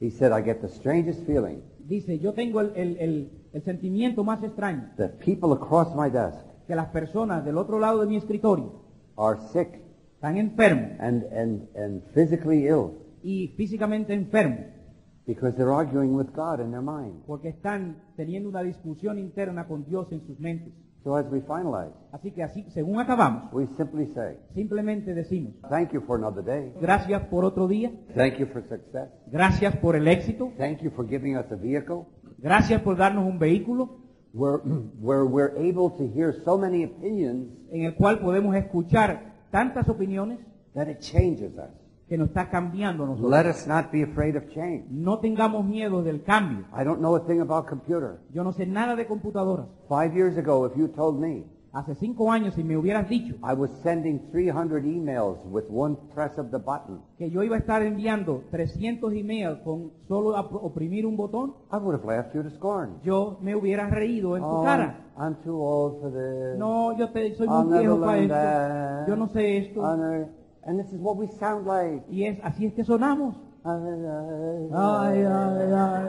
he 0.00 0.10
said, 0.10 0.30
I 0.32 0.40
get 0.42 0.60
the 0.60 0.68
strangest 0.68 1.24
feeling 1.26 1.62
dice, 1.80 2.18
yo 2.18 2.32
tengo 2.34 2.60
el, 2.60 2.72
el- 2.76 2.96
el- 3.00 3.30
el 3.52 3.62
sentimiento 3.62 4.22
más 4.22 4.42
extraño, 4.42 4.90
that 4.98 5.12
people 5.24 5.52
across 5.52 5.94
my 5.96 6.08
desk 6.10 6.38
que 6.66 6.74
las 6.76 6.88
personas 6.90 7.44
del 7.44 7.56
otro 7.58 7.78
lado 7.80 8.00
de 8.00 8.06
mi 8.06 8.16
escritorio 8.16 8.72
are 9.16 9.38
sick 9.52 9.80
están 10.14 10.36
enfermos 10.36 10.92
and, 11.00 11.24
and, 11.32 11.68
and 11.76 12.02
physically 12.14 12.66
ill. 12.68 12.90
y 13.22 13.48
físicamente 13.56 14.12
enfermos 14.14 14.60
because 15.28 15.54
they're 15.56 15.72
arguing 15.72 16.14
with 16.16 16.28
God 16.34 16.58
in 16.58 16.70
their 16.70 16.82
mind. 16.82 17.22
porque 17.26 17.50
están 17.50 18.02
teniendo 18.16 18.48
una 18.48 18.62
discusión 18.62 19.18
interna 19.18 19.68
con 19.68 19.84
Dios 19.84 20.10
en 20.10 20.26
sus 20.26 20.40
mentes. 20.40 20.72
So 21.04 21.14
as 21.16 21.30
we 21.30 21.40
finalize, 21.42 21.94
Así 22.12 22.32
que 22.32 22.42
así, 22.42 22.64
según 22.70 22.98
acabamos, 22.98 23.52
we 23.52 23.66
simply 23.76 24.06
say, 24.06 24.36
simplemente 24.54 25.14
decimos, 25.14 25.54
thank 25.68 25.92
you 25.92 26.00
for 26.00 26.18
another 26.18 26.42
day. 26.42 26.72
gracias 26.80 27.22
por 27.28 27.44
otro 27.44 27.68
día, 27.68 27.92
Thank 28.16 28.38
you 28.38 28.46
for 28.46 28.62
success. 28.62 29.08
gracias 29.30 29.76
por 29.76 29.94
el 29.96 30.08
éxito, 30.08 30.50
Thank 30.58 30.80
you 30.80 30.90
for 30.90 31.06
giving 31.06 31.36
us 31.36 31.46
a 31.52 31.56
vehicle 31.56 32.06
gracias 32.38 32.80
por 32.82 32.96
darnos 32.96 33.24
un 33.28 33.38
vehículo 33.38 33.98
where, 34.32 34.58
where 35.00 35.24
we're 35.24 35.54
able 35.58 35.90
to 35.96 36.04
hear 36.12 36.34
so 36.44 36.58
many 36.58 36.84
opinions 36.84 37.46
en 37.70 37.82
el 37.82 37.94
cual 37.94 38.18
podemos 38.18 38.56
escuchar 38.56 39.34
tantas 39.52 39.88
opiniones 39.88 40.40
that 40.74 40.88
it 40.88 40.98
changes 41.00 41.52
us. 41.56 41.70
Que 42.08 42.16
nos 42.18 42.28
está 42.28 42.48
cambiando 42.50 43.06
nosotros. 43.06 43.30
Let 43.30 43.48
us 43.50 43.66
not 43.66 43.90
be 43.92 44.02
afraid 44.02 44.36
of 44.36 44.48
change. 44.48 44.86
No 44.90 45.18
tengamos 45.18 45.64
miedo 45.64 46.02
del 46.02 46.22
cambio. 46.22 46.64
I 46.72 46.84
don't 46.84 47.00
know 47.00 47.14
a 47.16 47.20
thing 47.26 47.40
about 47.40 47.66
computer. 47.66 48.20
Yo 48.32 48.42
no 48.44 48.52
sé 48.52 48.66
nada 48.66 48.96
de 48.96 49.06
computadoras. 49.06 49.66
Five 49.88 50.14
years 50.14 50.36
ago, 50.38 50.66
if 50.66 50.76
you 50.76 50.88
told 50.88 51.20
me 51.20 51.44
Hace 51.70 51.94
cinco 51.96 52.32
años, 52.32 52.54
si 52.54 52.64
me 52.64 52.78
hubieras 52.78 53.10
dicho 53.10 53.34
I 53.46 53.52
was 53.54 53.70
sending 53.82 54.20
300 54.32 54.84
emails 54.86 55.36
with 55.52 55.64
one 55.68 55.96
press 56.14 56.38
of 56.38 56.50
the 56.50 56.56
button, 56.56 57.02
que 57.18 57.30
yo 57.30 57.42
iba 57.42 57.56
a 57.56 57.58
estar 57.58 57.82
enviando 57.82 58.42
300 58.50 59.12
emails 59.12 59.58
con 59.62 59.92
solo 60.08 60.34
ap- 60.38 60.50
oprimir 60.54 61.04
un 61.04 61.18
botón, 61.18 61.52
I 61.70 61.76
would 61.76 61.94
have 62.00 62.06
laughed 62.06 62.34
you 62.34 62.42
to 62.42 62.48
scorn. 62.56 62.94
yo 63.04 63.36
me 63.42 63.54
hubiera 63.54 63.86
reído 63.90 64.34
en 64.38 64.42
tu 64.44 64.48
Oh, 64.48 64.64
cara. 64.64 65.10
I'm 65.18 65.34
too 65.44 65.60
old 65.62 66.00
for 66.00 66.10
this. 66.10 66.58
No, 66.58 66.96
yo 66.96 67.10
te, 67.10 67.34
soy 67.36 67.46
I'll 67.46 67.64
muy 67.64 67.72
never 67.72 67.80
viejo 67.82 68.00
para 68.00 68.12
learn 68.12 68.22
esto. 68.24 68.34
that. 68.34 69.08
Yo 69.08 69.16
no 69.16 69.28
sé 69.28 69.58
esto. 69.58 69.80
I'll 69.82 69.98
never- 69.98 70.37
And 70.68 70.78
this 70.78 70.92
is 70.92 71.00
what 71.00 71.16
we 71.16 71.26
sound 71.40 71.66
like. 71.66 72.04
Y 72.10 72.24
es 72.26 72.38
así 72.44 72.66
es 72.66 72.74
que 72.74 72.84
sonamos. 72.84 73.34
Ay, 73.64 74.68
Ay, 74.74 75.24
ay. 75.24 76.08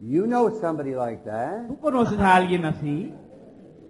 You 0.00 0.26
know 0.26 0.50
somebody 0.60 0.96
like 0.96 1.22
that, 1.24 1.68
Tú 1.68 1.78
conoces 1.78 2.18
a 2.18 2.34
alguien 2.34 2.64
así, 2.64 3.14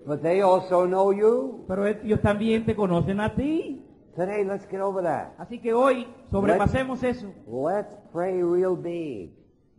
but 0.06 0.20
they 0.20 0.42
also 0.42 0.86
know 0.86 1.10
you. 1.12 1.64
pero 1.66 1.86
ellos 1.86 2.20
también 2.20 2.66
te 2.66 2.76
conocen 2.76 3.20
a 3.20 3.34
ti. 3.34 3.82
Today, 4.14 4.44
let's 4.44 4.66
get 4.70 4.80
over 4.82 5.02
that. 5.02 5.32
Así 5.38 5.58
que 5.58 5.72
hoy 5.72 6.06
sobrepasemos 6.30 7.02
eso. 7.02 7.32
Let's 7.46 7.96
pray 8.12 8.42
real 8.42 8.76
big. 8.76 9.32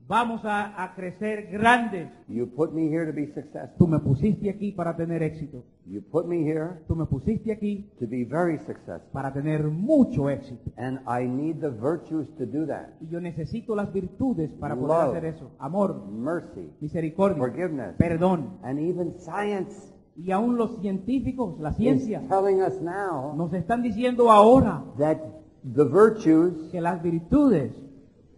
Vamos 0.07 0.43
a, 0.43 0.83
a 0.83 0.93
crecer 0.95 1.47
grandes. 1.51 2.09
You 2.27 2.45
put 2.47 2.73
me 2.73 2.87
here 2.89 3.05
to 3.05 3.13
be 3.13 3.27
successful. 3.27 3.77
Tú 3.77 3.87
me 3.87 3.99
pusiste 3.99 4.49
aquí 4.49 4.71
para 4.73 4.95
tener 4.97 5.23
éxito. 5.23 5.63
You 5.85 6.01
put 6.01 6.25
me 6.27 6.37
here 6.43 6.81
Tú 6.87 6.95
me 6.95 7.05
pusiste 7.05 7.51
aquí 7.51 7.89
to 7.99 8.05
be 8.07 8.23
very 8.25 8.57
successful. 8.59 9.09
para 9.13 9.31
tener 9.31 9.63
mucho 9.69 10.29
éxito. 10.29 10.71
And 10.77 10.99
I 11.07 11.25
need 11.27 11.61
the 11.61 11.69
virtues 11.69 12.27
to 12.37 12.45
do 12.45 12.65
that. 12.67 12.89
Y 13.01 13.07
yo 13.09 13.21
necesito 13.21 13.75
las 13.75 13.91
virtudes 13.93 14.51
para 14.59 14.75
poder 14.75 14.87
Love. 14.89 15.15
hacer 15.17 15.25
eso. 15.25 15.51
Amor, 15.59 16.05
Mercy, 16.11 16.69
misericordia, 16.81 17.37
forgiveness, 17.37 17.95
perdón. 17.97 18.57
and 18.63 18.79
even 18.79 19.13
science 19.19 19.89
Y 20.15 20.31
aún 20.31 20.57
los 20.57 20.79
científicos, 20.79 21.59
la 21.59 21.69
is 21.71 21.77
ciencia, 21.77 22.21
telling 22.29 22.61
us 22.61 22.79
now 22.81 23.33
nos 23.35 23.51
están 23.53 23.81
diciendo 23.81 24.29
ahora 24.29 24.83
that 24.99 25.17
the 25.73 25.83
virtues 25.85 26.69
que 26.71 26.79
las 26.81 27.01
virtudes 27.01 27.71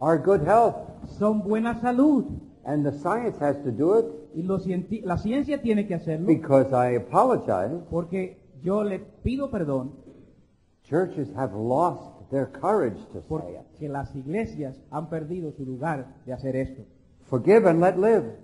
are 0.06 0.18
good 0.20 0.41
health. 0.46 0.76
son 1.18 1.41
buena 1.41 1.80
salud. 1.82 2.26
And 2.63 2.84
the 2.86 2.91
science 3.00 3.38
has 3.39 3.58
to 3.63 3.72
do 3.72 3.98
it 4.00 4.06
Y 4.36 4.41
cienti- 4.60 5.02
la 5.04 5.18
ciencia 5.18 5.62
tiene 5.62 5.88
que 5.88 5.96
hacerlo 5.96 6.28
because 6.28 6.72
I 6.74 6.96
apologize. 6.96 7.72
porque 7.89 8.38
yo 8.62 8.84
le 8.84 9.00
pido 9.24 9.50
perdón 9.50 9.91
Churches 10.84 11.30
have 11.36 11.54
lost 11.56 12.30
their 12.30 12.46
courage 12.52 12.98
to 13.13 13.22
say 13.22 13.54
it. 13.54 13.62
porque 13.72 13.89
las 13.89 14.15
iglesias 14.15 14.80
han 14.91 15.10
perdido 15.10 15.52
su 15.52 15.65
lugar 15.65 16.06
de 16.26 16.34
hacer 16.34 16.56
esto. 16.56 16.84
Forgive 17.28 17.68
and 17.68 17.80
let 17.82 17.98
live. 17.98 18.38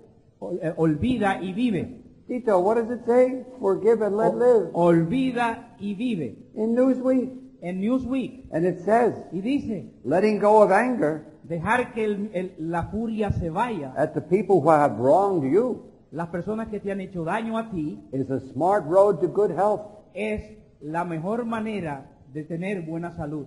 Eh, 0.60 0.72
Olvida 0.76 1.40
y 1.40 1.52
vive. 1.52 2.00
Tito, 2.26 2.58
what 2.60 2.76
does 2.76 2.90
it 2.90 3.04
say? 3.06 3.44
Forgive 3.60 4.02
and 4.04 4.16
let 4.16 4.34
live. 4.34 4.70
Olvida 4.72 5.76
y 5.78 5.94
vive. 5.94 6.36
In 6.54 6.74
Newsweek. 6.74 7.30
En 7.60 7.80
Newsweek. 7.80 8.46
And 8.52 8.66
it 8.66 8.80
says, 8.84 9.14
Y 9.32 9.40
dice, 9.40 9.88
letting 10.04 10.40
go 10.40 10.62
of 10.62 10.72
anger 10.72 11.24
dejar 11.44 11.92
que 11.92 12.04
el- 12.04 12.30
el- 12.34 12.54
la 12.58 12.84
furia 12.84 13.30
se 13.32 13.50
vaya. 13.50 13.92
at 13.96 14.12
the 14.14 14.20
people 14.20 14.56
who 14.60 14.70
have 14.70 14.96
wronged 14.98 15.50
you 15.50 15.82
Las 16.10 16.28
personas 16.28 16.68
que 16.68 16.78
te 16.78 16.92
han 16.92 17.00
hecho 17.00 17.24
daño 17.24 17.56
a 17.56 17.70
ti 17.70 17.98
is 18.12 18.30
a 18.30 18.38
smart 18.52 18.84
road 18.86 19.18
to 19.20 19.28
good 19.28 19.50
health. 19.50 19.80
es 20.14 20.42
la 20.80 21.04
mejor 21.04 21.44
manera 21.46 22.10
de 22.32 22.44
tener 22.44 22.82
buena 22.82 23.12
salud. 23.16 23.46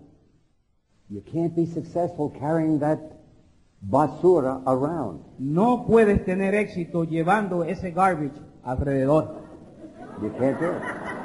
You 1.09 1.21
can't 1.21 1.55
be 1.55 1.67
successful 1.67 2.31
carrying 2.39 2.79
that 2.79 2.97
basura 3.81 4.61
around. 4.65 5.21
No 5.37 5.85
puedes 5.85 6.25
tener 6.25 6.55
éxito 6.55 7.03
llevando 7.03 7.63
ese 7.63 7.91
garbage 7.91 8.33
alrededor. 8.63 9.35
You 10.21 10.31
can't 10.39 10.59
do 10.59 10.65
it. 10.71 11.24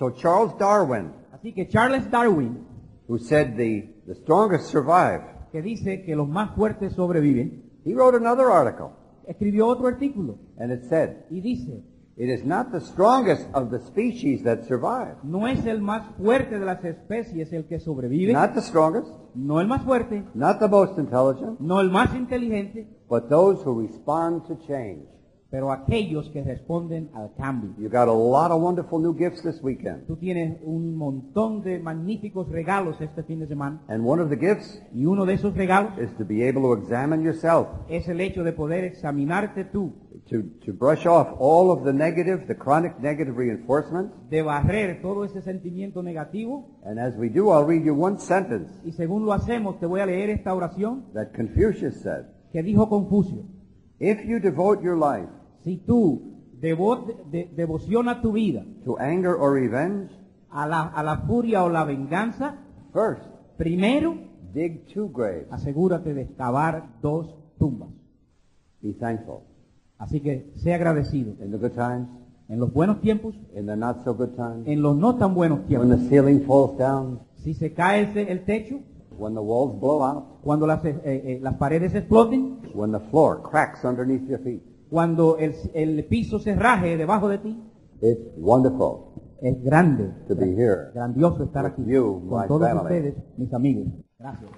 So 0.00 0.12
Charles 0.12 0.56
Darwin, 0.56 1.12
Así 1.30 1.52
que 1.52 1.68
Charles 1.68 2.10
Darwin, 2.10 2.64
who 3.06 3.18
said 3.18 3.54
the, 3.54 3.86
the 4.06 4.14
strongest 4.14 4.70
survive, 4.70 5.20
que 5.52 5.60
dice 5.60 6.02
que 6.06 6.16
los 6.16 6.26
más 6.26 6.54
fuertes 6.56 6.94
sobreviven, 6.94 7.64
he 7.84 7.92
wrote 7.92 8.16
another 8.16 8.46
article. 8.50 8.92
escribió 9.28 9.66
otro 9.66 9.88
artículo. 9.88 10.38
And 10.58 10.72
it 10.72 10.88
said, 10.88 11.26
y 11.30 11.42
dice, 11.42 11.82
it 12.16 12.30
is 12.30 12.46
not 12.46 12.72
the 12.72 12.80
strongest 12.80 13.46
of 13.52 13.70
the 13.70 13.78
species 13.78 14.42
that 14.44 14.64
survive. 14.66 15.16
no 15.22 15.46
es 15.46 15.66
el 15.66 15.82
más 15.82 16.06
fuerte 16.16 16.58
de 16.58 16.64
las 16.64 16.82
especies 16.82 17.52
el 17.52 17.66
que 17.66 17.78
sobrevive, 17.78 18.32
Not 18.32 18.54
the 18.54 18.62
strongest, 18.62 19.12
no 19.34 19.60
el 19.60 19.66
más 19.66 19.82
fuerte, 19.84 20.24
not 20.32 20.60
the 20.60 20.68
most 20.68 20.96
intelligent, 20.96 21.60
no 21.60 21.78
el 21.78 21.90
más 21.90 22.14
inteligente, 22.14 22.88
but 23.06 23.28
those 23.28 23.62
who 23.62 23.82
respond 23.82 24.46
to 24.46 24.56
change. 24.66 25.06
Pero 25.50 25.72
aquellos 25.72 26.30
que 26.30 26.44
responden 26.44 27.10
al 27.12 27.34
cambio. 27.34 27.70
You 27.76 27.88
got 27.88 28.06
a 28.08 28.12
lot 28.12 28.52
of 28.52 28.62
wonderful 28.62 29.00
new 29.00 29.12
gifts 29.16 29.42
this 29.42 29.60
weekend. 29.62 30.06
Tú 30.06 30.16
tienes 30.16 30.58
un 30.62 30.94
montón 30.96 31.62
de 31.62 31.80
magníficos 31.80 32.48
regalos 32.48 33.00
este 33.00 33.24
fin 33.24 33.40
de 33.40 33.48
semana 33.48 33.82
And 33.88 34.06
one 34.06 34.22
of 34.22 34.30
the 34.30 34.36
gifts 34.36 34.80
y 34.94 35.06
uno 35.06 35.26
de 35.26 35.34
esos 35.34 35.54
regalos 35.56 35.98
is 35.98 36.16
to 36.18 36.24
be 36.24 36.46
able 36.48 36.62
to 36.62 36.74
examine 36.74 37.24
yourself, 37.24 37.66
es 37.88 38.08
el 38.08 38.20
hecho 38.20 38.44
de 38.44 38.52
poder 38.52 38.84
examinarte 38.84 39.64
tú, 39.64 39.92
to, 40.28 40.42
to 40.64 40.72
brush 40.72 41.04
off 41.06 41.28
all 41.40 41.72
of 41.72 41.82
the 41.84 41.92
negative, 41.92 42.46
the 42.46 42.54
chronic 42.54 42.96
negative 43.00 43.36
reinforcement. 43.36 44.12
de 44.30 44.42
barrer 44.42 45.02
todo 45.02 45.24
ese 45.24 45.42
sentimiento 45.42 46.02
negativo 46.04 46.78
And 46.84 47.00
as 47.00 47.16
we 47.16 47.28
do, 47.28 47.50
I'll 47.50 47.66
read 47.66 47.82
you 47.84 47.94
one 48.00 48.18
sentence 48.20 48.70
y 48.84 48.92
según 48.92 49.24
lo 49.26 49.32
hacemos 49.32 49.80
te 49.80 49.86
voy 49.86 49.98
a 50.00 50.06
leer 50.06 50.30
esta 50.30 50.54
oración 50.54 51.06
that 51.14 51.32
Confucius 51.34 51.96
said. 52.02 52.26
que 52.52 52.62
dijo 52.62 52.88
Confucio. 52.88 53.42
If 53.98 54.24
you 54.24 54.38
devote 54.38 54.80
your 54.82 54.96
life 54.96 55.28
Si 55.64 55.76
tú 55.76 56.22
devo- 56.60 57.06
de- 57.30 57.50
devociona 57.56 58.20
tu 58.22 58.32
vida 58.32 58.64
to 58.84 58.98
anger 58.98 59.34
or 59.38 59.52
revenge, 59.54 60.10
a 60.50 60.66
la, 60.66 60.82
a 60.82 61.02
la 61.02 61.18
furia 61.18 61.64
o 61.64 61.68
la 61.68 61.84
venganza, 61.84 62.56
first, 62.92 63.22
primero 63.56 64.14
dig 64.52 64.86
two 64.92 65.08
graves. 65.12 65.46
asegúrate 65.50 66.12
de 66.14 66.22
excavar 66.22 66.88
dos 67.02 67.34
tumbas. 67.58 67.90
Be 68.82 68.92
thankful. 68.94 69.40
Así 69.98 70.20
que 70.20 70.50
sé 70.56 70.72
agradecido 70.74 71.34
In 71.44 71.50
the 71.50 71.58
good 71.58 71.72
times, 71.72 72.08
en 72.48 72.58
los 72.58 72.72
buenos 72.72 73.00
tiempos, 73.00 73.34
in 73.54 73.66
the 73.66 73.76
not 73.76 74.02
so 74.02 74.14
good 74.14 74.30
times, 74.34 74.66
en 74.66 74.82
los 74.82 74.96
no 74.96 75.14
tan 75.16 75.34
buenos 75.34 75.58
when 75.60 75.68
tiempos. 75.68 75.88
the 76.00 76.08
ceiling 76.08 76.40
falls 76.46 76.76
down, 76.78 77.20
Si 77.44 77.54
se 77.54 77.72
cae 77.72 78.02
ese- 78.02 78.30
el 78.32 78.44
techo, 78.44 78.80
when 79.18 79.34
the 79.34 79.40
walls 79.40 79.78
blow 79.78 80.02
out, 80.02 80.24
cuando 80.42 80.66
las, 80.66 80.84
eh, 80.84 80.98
eh, 81.04 81.38
las 81.42 81.54
paredes 81.54 81.94
exploten, 81.94 82.58
when 82.74 82.90
the 82.92 82.98
floor 83.10 83.40
cracks 83.42 83.84
underneath 83.84 84.26
your 84.28 84.40
feet. 84.40 84.62
Cuando 84.90 85.38
el, 85.38 85.54
el 85.74 86.04
piso 86.06 86.38
se 86.38 86.54
raje 86.54 86.96
debajo 86.96 87.28
de 87.28 87.38
ti, 87.38 87.62
It's 88.02 88.32
wonderful 88.38 89.12
es 89.42 89.62
grande, 89.62 90.10
to 90.28 90.34
be 90.34 90.54
here. 90.54 90.90
grandioso 90.94 91.44
estar 91.44 91.64
With 91.64 91.72
aquí 91.72 91.84
you, 91.86 92.20
con 92.28 92.40
my 92.40 92.46
todos 92.48 92.68
family. 92.68 92.82
ustedes, 92.84 93.14
mis 93.36 93.52
amigos. 93.54 93.86
Gracias. 94.18 94.50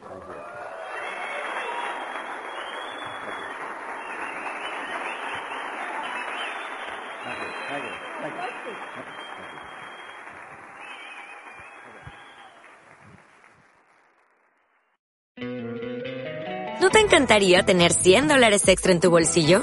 ¿No 16.81 16.90
te 16.90 17.00
encantaría 17.00 17.63
tener 17.65 17.92
100 17.92 18.29
dólares 18.29 18.67
extra 18.69 18.92
en 18.92 19.00
tu 19.00 19.11
bolsillo? 19.11 19.63